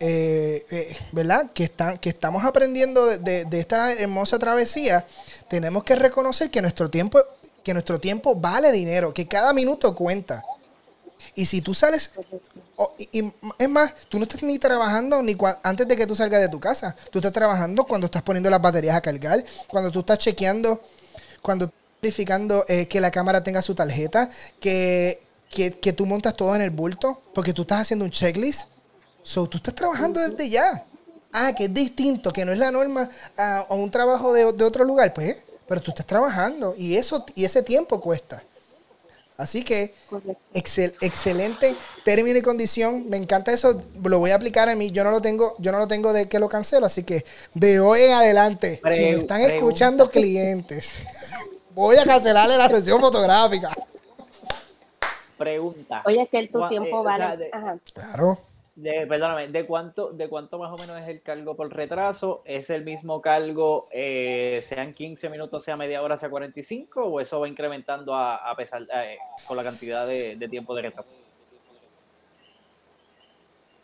[0.00, 1.50] eh, eh, ¿verdad?
[1.52, 5.06] Que, están, que estamos aprendiendo de, de- esta hermosa travesía,
[5.48, 7.20] tenemos que reconocer que nuestro tiempo,
[7.62, 10.42] que nuestro tiempo vale dinero, que cada minuto cuenta.
[11.34, 12.12] Y si tú sales,
[12.76, 16.06] o- y, y es más, tú no estás ni trabajando ni cua- antes de que
[16.06, 16.94] tú salgas de tu casa.
[17.10, 20.80] Tú estás trabajando cuando estás poniendo las baterías a cargar, cuando tú estás chequeando,
[21.42, 24.28] cuando estás verificando eh, que la cámara tenga su tarjeta,
[24.60, 28.68] que, que, que tú montas todo en el bulto, porque tú estás haciendo un checklist.
[29.24, 30.84] So, tú estás trabajando desde ya.
[31.32, 34.64] Ah, que es distinto, que no es la norma a, a un trabajo de, de
[34.64, 38.44] otro lugar, pues, pero tú estás trabajando y eso y ese tiempo cuesta.
[39.36, 39.94] Así que
[40.54, 45.02] excel- excelente término y condición, me encanta eso, lo voy a aplicar a mí, yo
[45.02, 48.02] no lo tengo, yo no lo tengo de que lo cancelo, así que de hoy
[48.02, 49.54] en adelante, si me están pregunta.
[49.56, 50.92] escuchando clientes,
[51.74, 53.72] voy a cancelarle la sesión fotográfica.
[55.36, 56.02] Pregunta.
[56.06, 57.24] Oye, es que el tu tiempo eh, o vale.
[57.24, 57.78] sea, de- Ajá.
[57.92, 58.38] Claro.
[58.76, 62.42] De- perdóname, ¿de cuánto, ¿de cuánto más o menos es el cargo por retraso?
[62.44, 67.04] ¿Es el mismo cargo, eh, sean 15 minutos, sea media hora, sea 45?
[67.04, 70.82] ¿O eso va incrementando a, a pesar, eh, con la cantidad de, de tiempo de
[70.82, 71.12] retraso?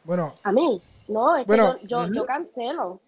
[0.03, 3.01] Bueno, A mí, no, es Bueno, que yo, yo, yo cancelo.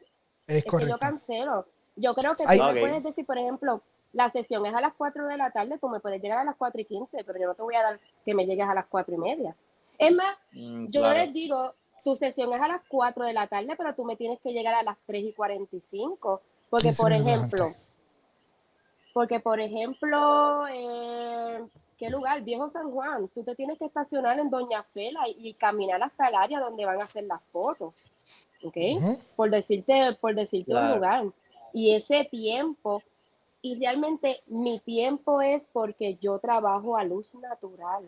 [0.47, 0.99] es Es que yo correcto.
[1.01, 1.67] cancelo.
[1.97, 2.59] Yo creo que Ay.
[2.61, 5.79] tú me puedes decir, por ejemplo, la sesión es a las 4 de la tarde,
[5.81, 7.83] tú me puedes llegar a las 4 y 15, pero yo no te voy a
[7.83, 9.57] dar que me llegues a las 4 y media.
[10.07, 11.19] Es más, Mm, yo claro.
[11.19, 14.41] les digo, tu sesión es a las 4 de la tarde, pero tú me tienes
[14.41, 16.41] que llegar a las 3 y 45.
[16.69, 17.83] Porque, 15 por ejemplo, antes.
[19.15, 21.65] porque, por ejemplo, eh,
[21.99, 22.43] ¿qué lugar?
[22.43, 23.29] Viejo San Juan.
[23.29, 26.85] Tú te tienes que estacionar en Doña Fela y, y caminar hasta el área donde
[26.85, 27.95] van a hacer las fotos.
[28.65, 28.77] ¿Ok?
[29.37, 31.25] Por decirte, por decirte un lugar.
[31.73, 33.03] Y ese tiempo,
[33.61, 38.05] y realmente mi tiempo es porque yo trabajo a luz natural.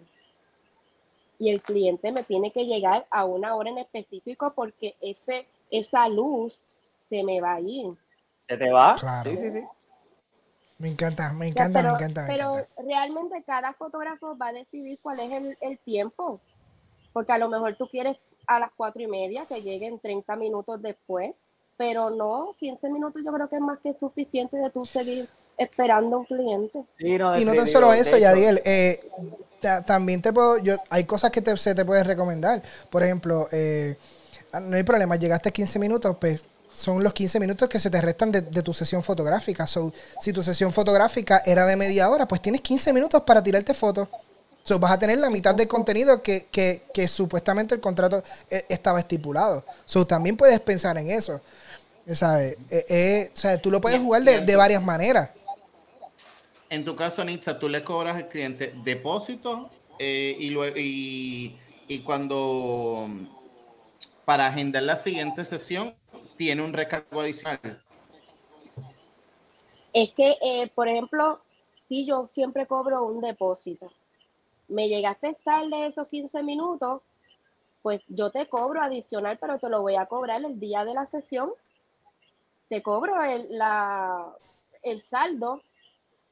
[1.38, 6.08] Y el cliente me tiene que llegar a una hora en específico porque ese, esa
[6.08, 6.64] luz
[7.08, 7.92] se me va a ir.
[8.48, 8.94] ¿Se te va?
[8.94, 9.30] Claro.
[9.30, 9.62] Sí, sí, sí.
[10.78, 12.82] Me encanta, me Ya, encanta, pero, me encanta, me pero encanta.
[12.82, 16.40] realmente cada fotógrafo va a decidir cuál es el, el tiempo.
[17.12, 20.82] Porque a lo mejor tú quieres a las cuatro y media que lleguen 30 minutos
[20.82, 21.34] después,
[21.76, 26.16] pero no, 15 minutos yo creo que es más que suficiente de tú seguir esperando
[26.16, 26.84] a un cliente.
[26.98, 29.00] Sí, no, Y no tan solo eso, Yadiel, eh,
[29.60, 32.62] ta- también te puedo, yo, hay cosas que te- se te pueden recomendar.
[32.90, 33.96] Por ejemplo, eh,
[34.62, 38.32] no hay problema, llegaste 15 minutos, pues son los 15 minutos que se te restan
[38.32, 39.66] de, de tu sesión fotográfica.
[39.66, 43.74] So, si tu sesión fotográfica era de media hora, pues tienes 15 minutos para tirarte
[43.74, 44.08] fotos.
[44.64, 48.64] So, vas a tener la mitad del contenido que, que, que supuestamente el contrato eh,
[48.68, 49.64] estaba estipulado.
[49.84, 51.40] So, también puedes pensar en eso.
[52.12, 52.56] ¿Sabes?
[52.70, 55.30] Eh, eh, o sea, tú lo puedes jugar de, de varias maneras.
[56.74, 61.56] En tu caso, Anitza, tú le cobras al cliente depósito eh, y, lue- y,
[61.86, 63.06] y cuando
[64.24, 65.94] para agendar la siguiente sesión
[66.36, 67.80] tiene un recargo adicional.
[69.92, 71.40] Es que, eh, por ejemplo,
[71.88, 73.92] si yo siempre cobro un depósito,
[74.66, 77.02] me llegaste tarde esos 15 minutos,
[77.82, 81.06] pues yo te cobro adicional, pero te lo voy a cobrar el día de la
[81.06, 81.52] sesión.
[82.68, 84.26] Te cobro el, la,
[84.82, 85.62] el saldo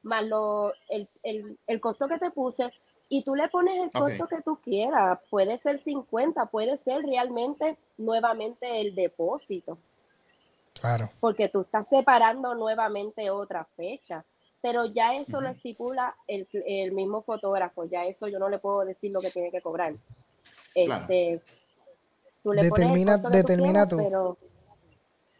[0.03, 2.71] más lo, el, el, el costo que te puse
[3.09, 5.19] y tú le pones el costo que tú quieras.
[5.29, 9.77] Puede ser 50, puede ser realmente nuevamente el depósito
[10.79, 11.09] Claro.
[11.19, 14.23] porque tú estás separando nuevamente otra fecha.
[14.61, 18.85] Pero ya eso lo estipula el, el mismo fotógrafo, ya eso yo no le puedo
[18.85, 19.93] decir lo que tiene que cobrar.
[20.73, 21.01] Claro.
[21.01, 21.41] Este,
[22.41, 23.97] tú le pones el Determina- costo que tú determina quieras, tú.
[23.97, 24.37] pero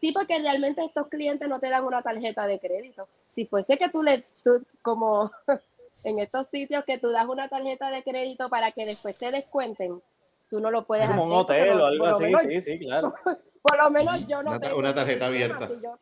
[0.04, 3.08] sí, porque realmente estos clientes no te dan una tarjeta de crédito.
[3.34, 5.30] Si fuese que tú le, tú, como
[6.04, 10.02] en estos sitios que tú das una tarjeta de crédito para que después te descuenten,
[10.50, 11.32] tú no lo puedes Como hacer.
[11.32, 13.14] un hotel pero o algo así, menos sí, sí, claro.
[13.62, 15.56] por lo menos yo no Una tengo una tarjeta sistema.
[15.56, 15.68] abierta.
[15.68, 15.98] Si yo,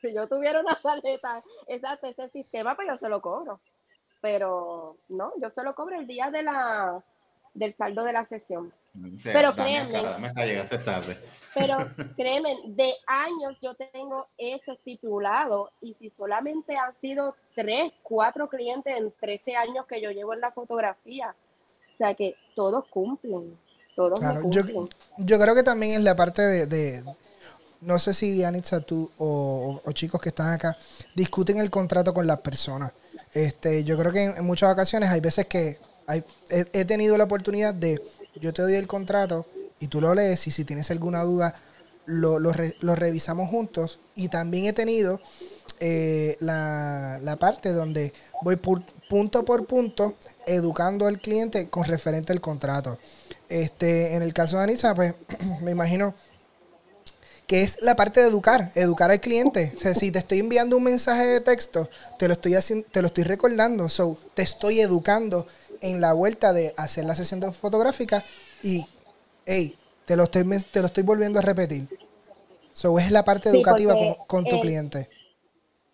[0.00, 3.60] si yo tuviera una tarjeta, exacto, ese sistema, pues yo se lo cobro.
[4.20, 7.04] Pero no, yo se lo cobro el día de la
[7.54, 8.72] del saldo de la sesión.
[8.94, 9.98] Dice, Pero créeme.
[9.98, 11.18] acá, dame acá, llegaste tarde.
[11.54, 11.78] Pero
[12.16, 18.94] créeme, de años yo tengo eso estipulado y si solamente han sido tres, cuatro clientes
[18.96, 21.34] en 13 años que yo llevo en la fotografía,
[21.94, 23.58] o sea que todos cumplen,
[23.96, 24.88] todos Claro, cumplen.
[25.18, 27.04] yo creo que también es la parte de, de-
[27.80, 30.76] no sé si Anitza, tú o, o chicos que están acá,
[31.14, 32.92] discuten el contrato con las personas.
[33.34, 37.16] Este, yo creo que en, en muchas ocasiones hay veces que hay, he, he tenido
[37.16, 38.00] la oportunidad de,
[38.40, 39.46] yo te doy el contrato
[39.80, 41.54] y tú lo lees y si tienes alguna duda,
[42.06, 44.00] lo, lo re- lo revisamos juntos.
[44.14, 45.20] Y también he tenido
[45.80, 50.16] eh, la, la parte donde voy punto por punto
[50.46, 52.98] educando al cliente con referente al contrato.
[53.48, 55.14] Este, en el caso de Anisa, pues
[55.62, 56.14] me imagino
[57.46, 59.72] que es la parte de educar, educar al cliente.
[59.76, 63.02] O sea, si te estoy enviando un mensaje de texto, te lo estoy haciendo, te
[63.02, 63.88] lo estoy recordando.
[63.88, 65.46] So, te estoy educando
[65.82, 68.24] en la vuelta de hacer la sesión de fotográfica
[68.62, 68.86] y
[69.44, 71.88] hey, te lo estoy te lo estoy volviendo a repetir.
[72.72, 75.10] So, es la parte Sí, educativa porque con, con tu cliente.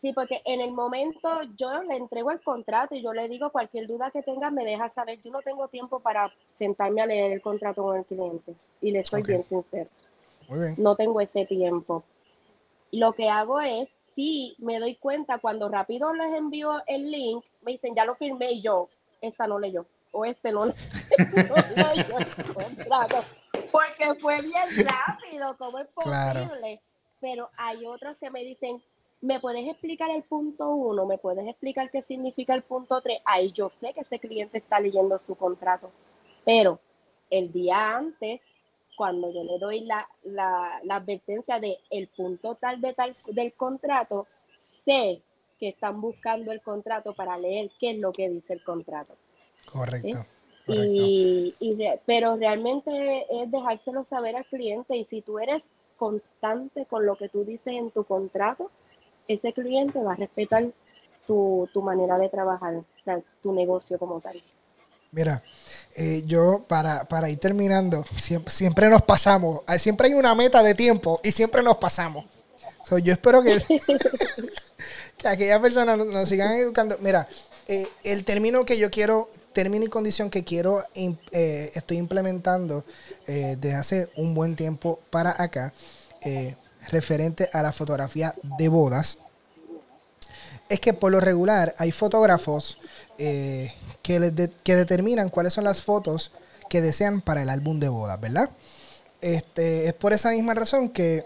[0.01, 3.89] Sí, porque en el momento yo le entrego el contrato y yo le digo cualquier
[3.89, 5.21] duda que tenga me deja saber.
[5.23, 9.05] Yo no tengo tiempo para sentarme a leer el contrato con el cliente y le
[9.05, 9.91] soy bien sincero.
[10.49, 10.79] Muy bien.
[10.79, 12.05] No tengo ese tiempo.
[12.93, 17.73] Lo que hago es, sí, me doy cuenta cuando rápido les envío el link, me
[17.73, 20.75] dicen, ya lo firmé y yo, esta no leyó o este no, le-
[21.77, 23.17] no leyó el contrato.
[23.71, 26.11] Porque fue bien rápido, ¿cómo es posible?
[26.11, 26.81] Claro.
[27.21, 28.83] Pero hay otros que me dicen,
[29.21, 31.05] ¿me puedes explicar el punto uno?
[31.07, 33.21] ¿Me puedes explicar qué significa el punto tres?
[33.25, 35.91] Ahí yo sé que este cliente está leyendo su contrato.
[36.45, 36.81] Pero
[37.31, 38.41] el día antes,
[38.97, 43.53] cuando yo le doy la, la, la advertencia de el punto tal de tal del
[43.53, 44.27] contrato,
[44.85, 45.21] sé
[45.59, 49.15] que están buscando el contrato para leer qué es lo que dice el contrato.
[49.73, 50.25] Correcto.
[50.67, 50.93] Correcto.
[50.93, 55.63] Y, y re- pero realmente es dejárselo saber al cliente y si tú eres
[55.97, 58.71] constante con lo que tú dices en tu contrato,
[59.27, 60.67] ese cliente va a respetar
[61.27, 64.43] tu, tu manera de trabajar, o sea, tu negocio como tal.
[65.11, 65.43] Mira,
[65.97, 69.63] eh, yo para, para ir terminando, siempre, siempre nos pasamos.
[69.79, 72.27] Siempre hay una meta de tiempo y siempre nos pasamos.
[72.89, 73.59] So, yo espero que,
[75.19, 76.97] que aquellas personas nos, nos sigan educando.
[77.01, 77.29] Mira,
[77.67, 82.85] eh, el término que yo quiero, término y condición que quiero, eh, estoy implementando
[83.27, 85.73] eh, desde hace un buen tiempo para acá,
[86.23, 86.57] eh,
[86.89, 89.19] referente a la fotografía de bodas,
[90.69, 92.79] es que por lo regular hay fotógrafos
[93.19, 93.73] eh,
[94.03, 96.31] que, de- que determinan cuáles son las fotos
[96.69, 98.51] que desean para el álbum de bodas, ¿verdad?
[99.21, 101.25] Este, es por esa misma razón que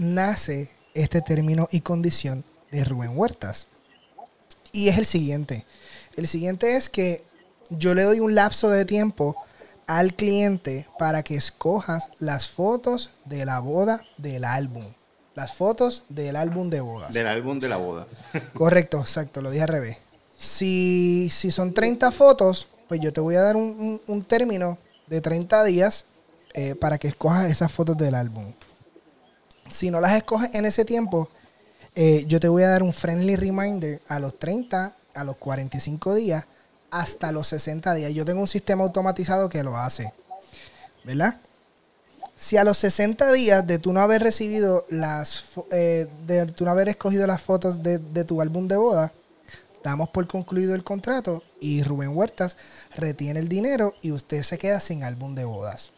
[0.00, 2.42] nace este término y condición
[2.72, 3.66] de Rubén Huertas.
[4.72, 5.66] Y es el siguiente.
[6.16, 7.24] El siguiente es que
[7.68, 9.36] yo le doy un lapso de tiempo
[9.86, 14.84] al cliente para que escojas las fotos de la boda del álbum.
[15.34, 17.12] Las fotos del álbum de bodas.
[17.12, 18.06] Del álbum de la boda.
[18.54, 19.98] Correcto, exacto, lo dije al revés.
[20.36, 25.20] Si, si son 30 fotos, pues yo te voy a dar un, un, término de
[25.20, 26.06] 30 días
[26.54, 28.52] eh, para que escojas esas fotos del álbum.
[29.70, 31.28] Si no las escoges en ese tiempo,
[31.94, 36.14] eh, yo te voy a dar un friendly reminder a los 30, a los 45
[36.14, 36.44] días,
[36.90, 38.12] hasta los 60 días.
[38.12, 40.12] Yo tengo un sistema automatizado que lo hace.
[41.04, 41.40] ¿Verdad?
[42.36, 46.70] Si a los 60 días de tú no haber recibido las, eh, de tú no
[46.70, 49.12] haber escogido las fotos de, de tu álbum de boda,
[49.84, 52.56] damos por concluido el contrato y Rubén Huertas
[52.96, 55.92] retiene el dinero y usted se queda sin álbum de bodas.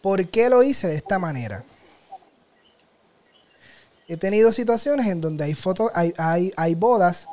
[0.00, 1.64] ¿Por qué lo hice de esta manera?
[4.12, 7.26] He tenido situaciones en donde hay fotos, hay, hay, hay bodas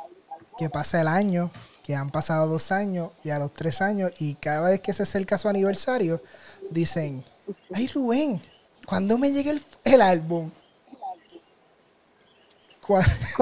[0.58, 1.52] que pasa el año,
[1.84, 5.04] que han pasado dos años y a los tres años, y cada vez que se
[5.04, 6.24] acerca su aniversario,
[6.72, 7.26] dicen,
[7.74, 8.42] ay Rubén,
[8.86, 9.52] ¿cuándo me llega
[9.84, 10.52] el, álbum?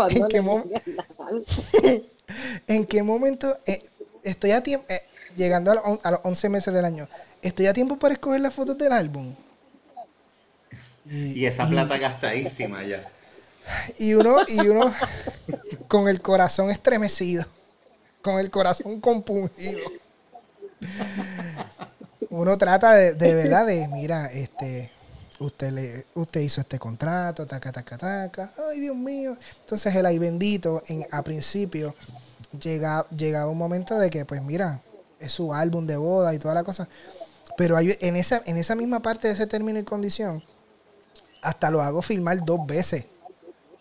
[0.09, 0.41] ¿En, qué
[2.65, 3.83] ¿En, qué momento eh,
[4.23, 5.01] estoy a tiempo, eh,
[5.35, 7.07] llegando a, los 11 meses del año,
[7.43, 9.35] estoy a tiempo para escoger las fotos del álbum?
[11.05, 13.07] Y, esa plata gastadísima ya.
[13.97, 14.93] Y uno, y uno
[15.87, 17.45] con el corazón estremecido,
[18.21, 19.79] con el corazón compungido.
[22.29, 24.91] Uno trata de, de verdad de, mira, este,
[25.39, 29.35] usted le, usted hizo este contrato, taca, taca, taca, ay Dios mío.
[29.61, 31.95] Entonces el ay bendito, en, a principio,
[32.61, 34.81] llega, llegaba un momento de que, pues mira,
[35.19, 36.87] es su álbum de boda y toda la cosa.
[37.55, 40.43] Pero en, esa, en esa misma parte de ese término y condición,
[41.41, 43.05] hasta lo hago filmar dos veces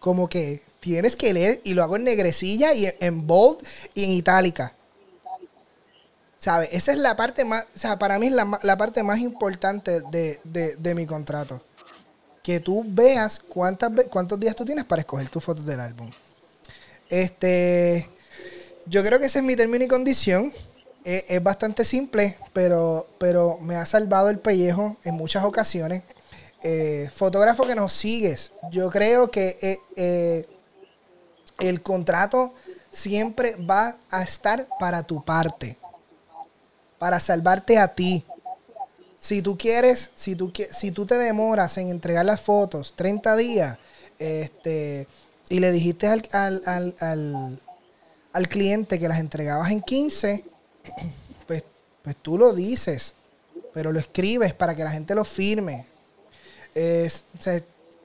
[0.00, 3.58] como que tienes que leer y lo hago en negrecilla y en bold
[3.94, 4.72] y en itálica.
[6.38, 6.68] ¿Sabes?
[6.70, 10.94] Esa es la parte más, o sea, para mí es la, parte más importante de,
[10.94, 11.60] mi contrato.
[12.42, 16.08] Que tú veas cuántas, cuántos días tú tienes para escoger tus fotos del álbum.
[17.08, 18.08] Este,
[18.86, 20.52] yo creo que ese es mi término y condición.
[21.04, 26.02] Es, es, bastante simple, pero, pero me ha salvado el pellejo en muchas ocasiones.
[26.68, 30.46] Eh, fotógrafo que nos sigues, yo creo que eh, eh,
[31.60, 32.54] el contrato
[32.90, 35.78] siempre va a estar para tu parte,
[36.98, 38.24] para salvarte a ti.
[39.16, 43.78] Si tú quieres, si tú, si tú te demoras en entregar las fotos 30 días,
[44.18, 45.06] este,
[45.48, 47.60] y le dijiste al, al,
[48.32, 50.44] al cliente que las entregabas en 15,
[51.46, 51.62] pues,
[52.02, 53.14] pues tú lo dices,
[53.72, 55.94] pero lo escribes para que la gente lo firme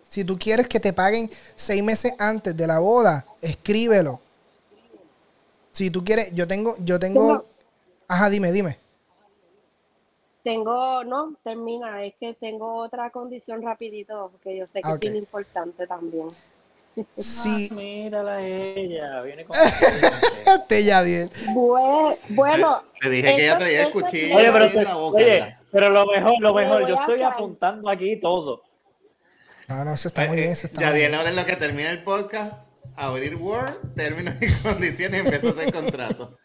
[0.03, 4.19] si tú quieres que te paguen seis meses antes de la boda, escríbelo.
[5.71, 7.45] Si tú quieres, yo tengo, yo tengo,
[8.07, 8.77] ajá, dime, dime.
[10.43, 15.15] Tengo, no, termina, es que tengo otra condición rapidito, porque yo sé que es bien
[15.15, 16.29] importante también.
[17.15, 17.69] Sí.
[17.71, 19.55] Ah, mírala ella, viene con
[20.67, 21.31] Te ya bien.
[22.29, 25.17] Bueno, te dije que ella traía el cuchillo oye, pero, en la boca.
[25.17, 28.63] Oye, pero lo mejor, lo mejor, yo estoy apuntando aquí todo.
[29.69, 30.51] No, no, eso está muy bien.
[30.51, 32.55] Eso está ya bien, ahora en lo que termina el podcast,
[32.97, 36.37] abrir Word, términos y condiciones y empezó a hacer contrato.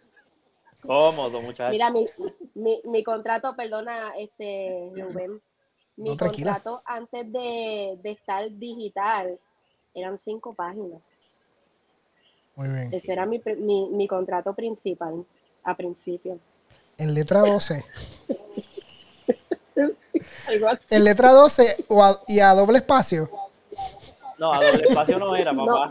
[0.80, 1.72] Cómodo, muchachos.
[1.72, 2.06] Mira, mi,
[2.54, 5.42] mi, mi, contrato, perdona, este, Rubén.
[5.96, 9.40] Mi contrato antes de, de estar digital
[9.96, 11.00] eran cinco páginas.
[12.54, 12.92] Muy bien.
[12.92, 15.24] Ese era mi, mi, mi contrato principal,
[15.64, 16.38] a principio.
[16.98, 17.84] En letra 12.
[20.90, 23.28] en letra 12 o y a doble espacio.
[24.38, 25.64] No, a doble espacio no era, papá.
[25.64, 25.90] No,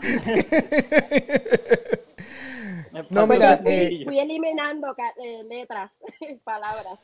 [3.10, 4.88] mira, eh, fui eliminando
[5.22, 5.90] eh, letras,
[6.44, 6.98] palabras.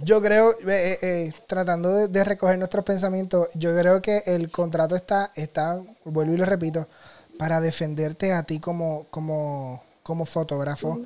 [0.00, 5.32] Yo creo, eh, eh, tratando de, recoger nuestros pensamientos, yo creo que el contrato está,
[5.36, 6.88] está, vuelvo y lo repito,
[7.38, 11.00] para defenderte a ti como, como, como fotógrafo,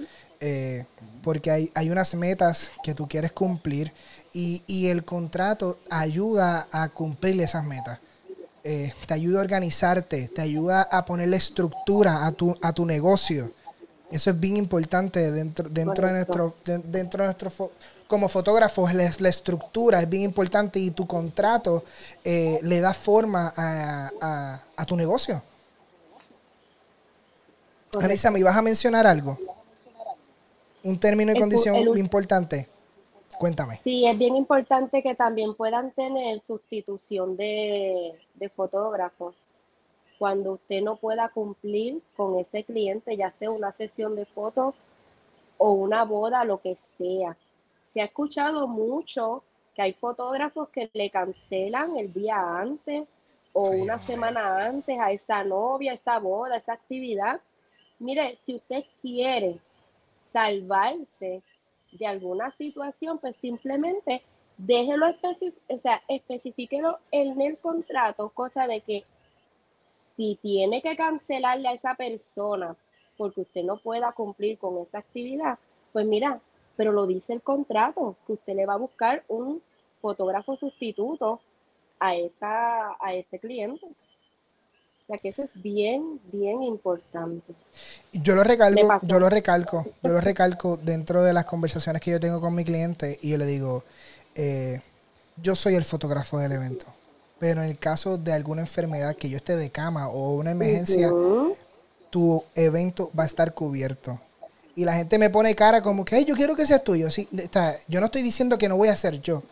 [1.23, 3.93] porque hay, hay unas metas que tú quieres cumplir
[4.33, 8.01] y, y el contrato ayuda a cumplir esas metas.
[8.63, 13.53] te ayuda a organizarte, te ayuda a ponerle estructura a tu, a tu negocio.
[14.13, 17.71] Eso es bien importante dentro, dentro de nuestro, dentro de nuestro
[18.13, 21.83] como fotógrafos, la, la, estructura es bien importante y tu contrato
[22.23, 25.43] eh, le da forma a, a, tu negocio.
[27.99, 29.39] Anisa, ¿me ibas a mencionar algo?
[30.83, 32.69] Un término y condición importante.
[33.39, 33.81] Cuéntame.
[33.83, 39.35] Sí, es bien importante que también puedan tener sustitución de, de fotógrafos
[40.23, 44.73] cuando usted no pueda cumplir con ese cliente, ya sea una sesión de fotos
[45.59, 47.37] o una boda, lo que sea.
[47.93, 49.43] Se ha escuchado mucho
[49.75, 53.09] que hay fotógrafos que le cancelan el día antes
[53.53, 57.41] o una semana antes a esa novia, esa boda, esa actividad.
[57.99, 59.59] Mire, si usted quiere
[60.33, 61.43] salvarse
[61.91, 64.23] de alguna situación, pues simplemente
[64.57, 65.07] déjelo,
[65.69, 69.05] o sea, especifíquelo en el contrato, cosa de que
[70.23, 72.77] si tiene que cancelarle a esa persona
[73.17, 75.59] porque usted no pueda cumplir con esa actividad,
[75.93, 76.41] pues mira,
[76.77, 79.61] pero lo dice el contrato, que usted le va a buscar un
[80.01, 81.41] fotógrafo sustituto
[81.99, 83.85] a, esa, a ese cliente.
[83.85, 87.53] O sea que eso es bien, bien importante.
[88.13, 92.21] Yo lo recalco, yo lo recalco, yo lo recalco dentro de las conversaciones que yo
[92.21, 93.83] tengo con mi cliente y yo le digo,
[94.37, 94.81] eh,
[95.37, 96.87] yo soy el fotógrafo del evento,
[97.43, 101.11] pero en el caso de alguna enfermedad que yo esté de cama o una emergencia,
[102.09, 104.21] tu evento va a estar cubierto.
[104.77, 107.11] Y la gente me pone cara como que, yo quiero que sea tuyo.
[107.11, 109.43] Sí, está, yo no estoy diciendo que no voy a ser yo.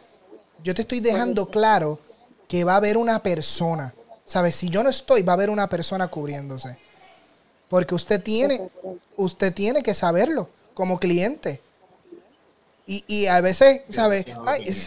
[0.62, 1.98] Yo te estoy dejando claro
[2.46, 3.92] que va a haber una persona
[4.24, 4.54] ¿Sabes?
[4.54, 6.78] Si yo no estoy, va a haber una persona cubriéndose.
[7.68, 8.70] Porque usted tiene,
[9.16, 11.60] usted tiene que saberlo como cliente.
[12.86, 14.26] Y, a veces, ¿sabes?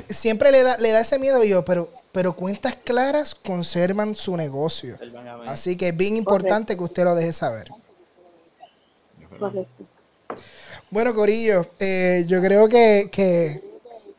[0.09, 4.97] siempre le da, le da ese miedo yo, pero, pero cuentas claras conservan su negocio.
[5.47, 7.69] Así que es bien importante que usted lo deje saber.
[10.91, 13.63] Bueno, Corillo, eh, yo creo que, que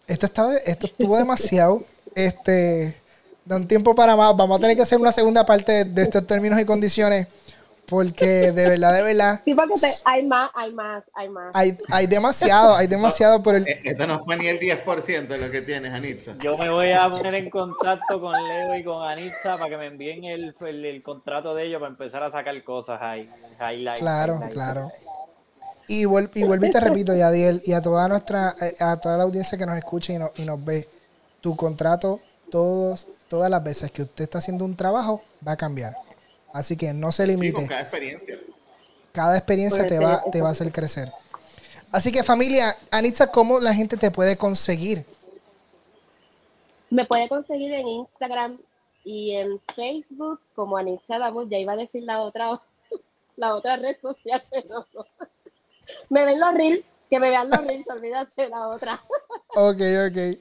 [0.09, 1.83] esto, está, esto estuvo demasiado.
[2.17, 2.95] Este,
[3.45, 4.37] da un tiempo para más.
[4.37, 7.27] Vamos a tener que hacer una segunda parte de estos términos y condiciones.
[7.87, 9.43] Porque de verdad, de verdad.
[9.45, 9.75] Sí, porque
[10.05, 11.51] hay más, hay más, hay más.
[11.55, 13.69] Hay, hay demasiado, hay demasiado por el.
[13.69, 16.35] Eh, esto no fue ni el 10% de lo que tienes, Anitza.
[16.39, 19.87] Yo me voy a poner en contacto con Leo y con Anitza para que me
[19.87, 23.31] envíen el, el, contrato de ellos para empezar a sacar cosas ahí.
[23.99, 24.91] claro, claro.
[25.87, 29.19] Y, vuelvo y, vuelvo y te repito, Yadiel, y a toda nuestra, eh, a toda
[29.19, 30.89] la audiencia que nos escucha y, no, y nos ve,
[31.43, 32.21] tu contrato
[32.51, 35.97] todos todas las veces que usted está haciendo un trabajo, va a cambiar.
[36.55, 37.67] Así que no se limite.
[37.67, 38.39] cada experiencia.
[39.11, 41.11] Cada experiencia te va, te va a hacer crecer.
[41.91, 45.05] Así que familia, Anitza, ¿cómo la gente te puede conseguir?
[46.91, 48.59] Me puede conseguir en Instagram
[49.03, 51.49] y en Facebook como Anitza Damos.
[51.51, 52.61] Ya iba a decir la otra,
[53.37, 54.87] la otra red social, pero
[56.09, 59.03] me ven los reels, que me vean los reels, olvídate de la otra.
[59.57, 60.39] Ok, ok.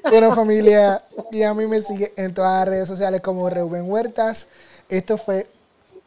[0.09, 4.49] Bueno, familia, y a mí me sigue en todas las redes sociales como Reuben Huertas.
[4.89, 5.47] Esto fue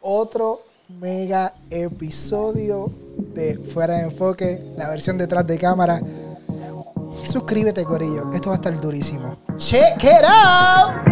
[0.00, 2.90] otro mega episodio
[3.34, 6.00] de Fuera de Enfoque, la versión detrás de cámara.
[7.24, 8.30] Suscríbete, Corillo.
[8.32, 9.38] Esto va a estar durísimo.
[9.56, 11.06] Check it out.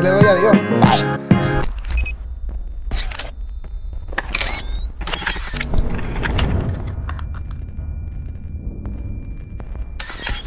[0.00, 0.56] Le doy adiós.
[0.80, 1.22] Bye.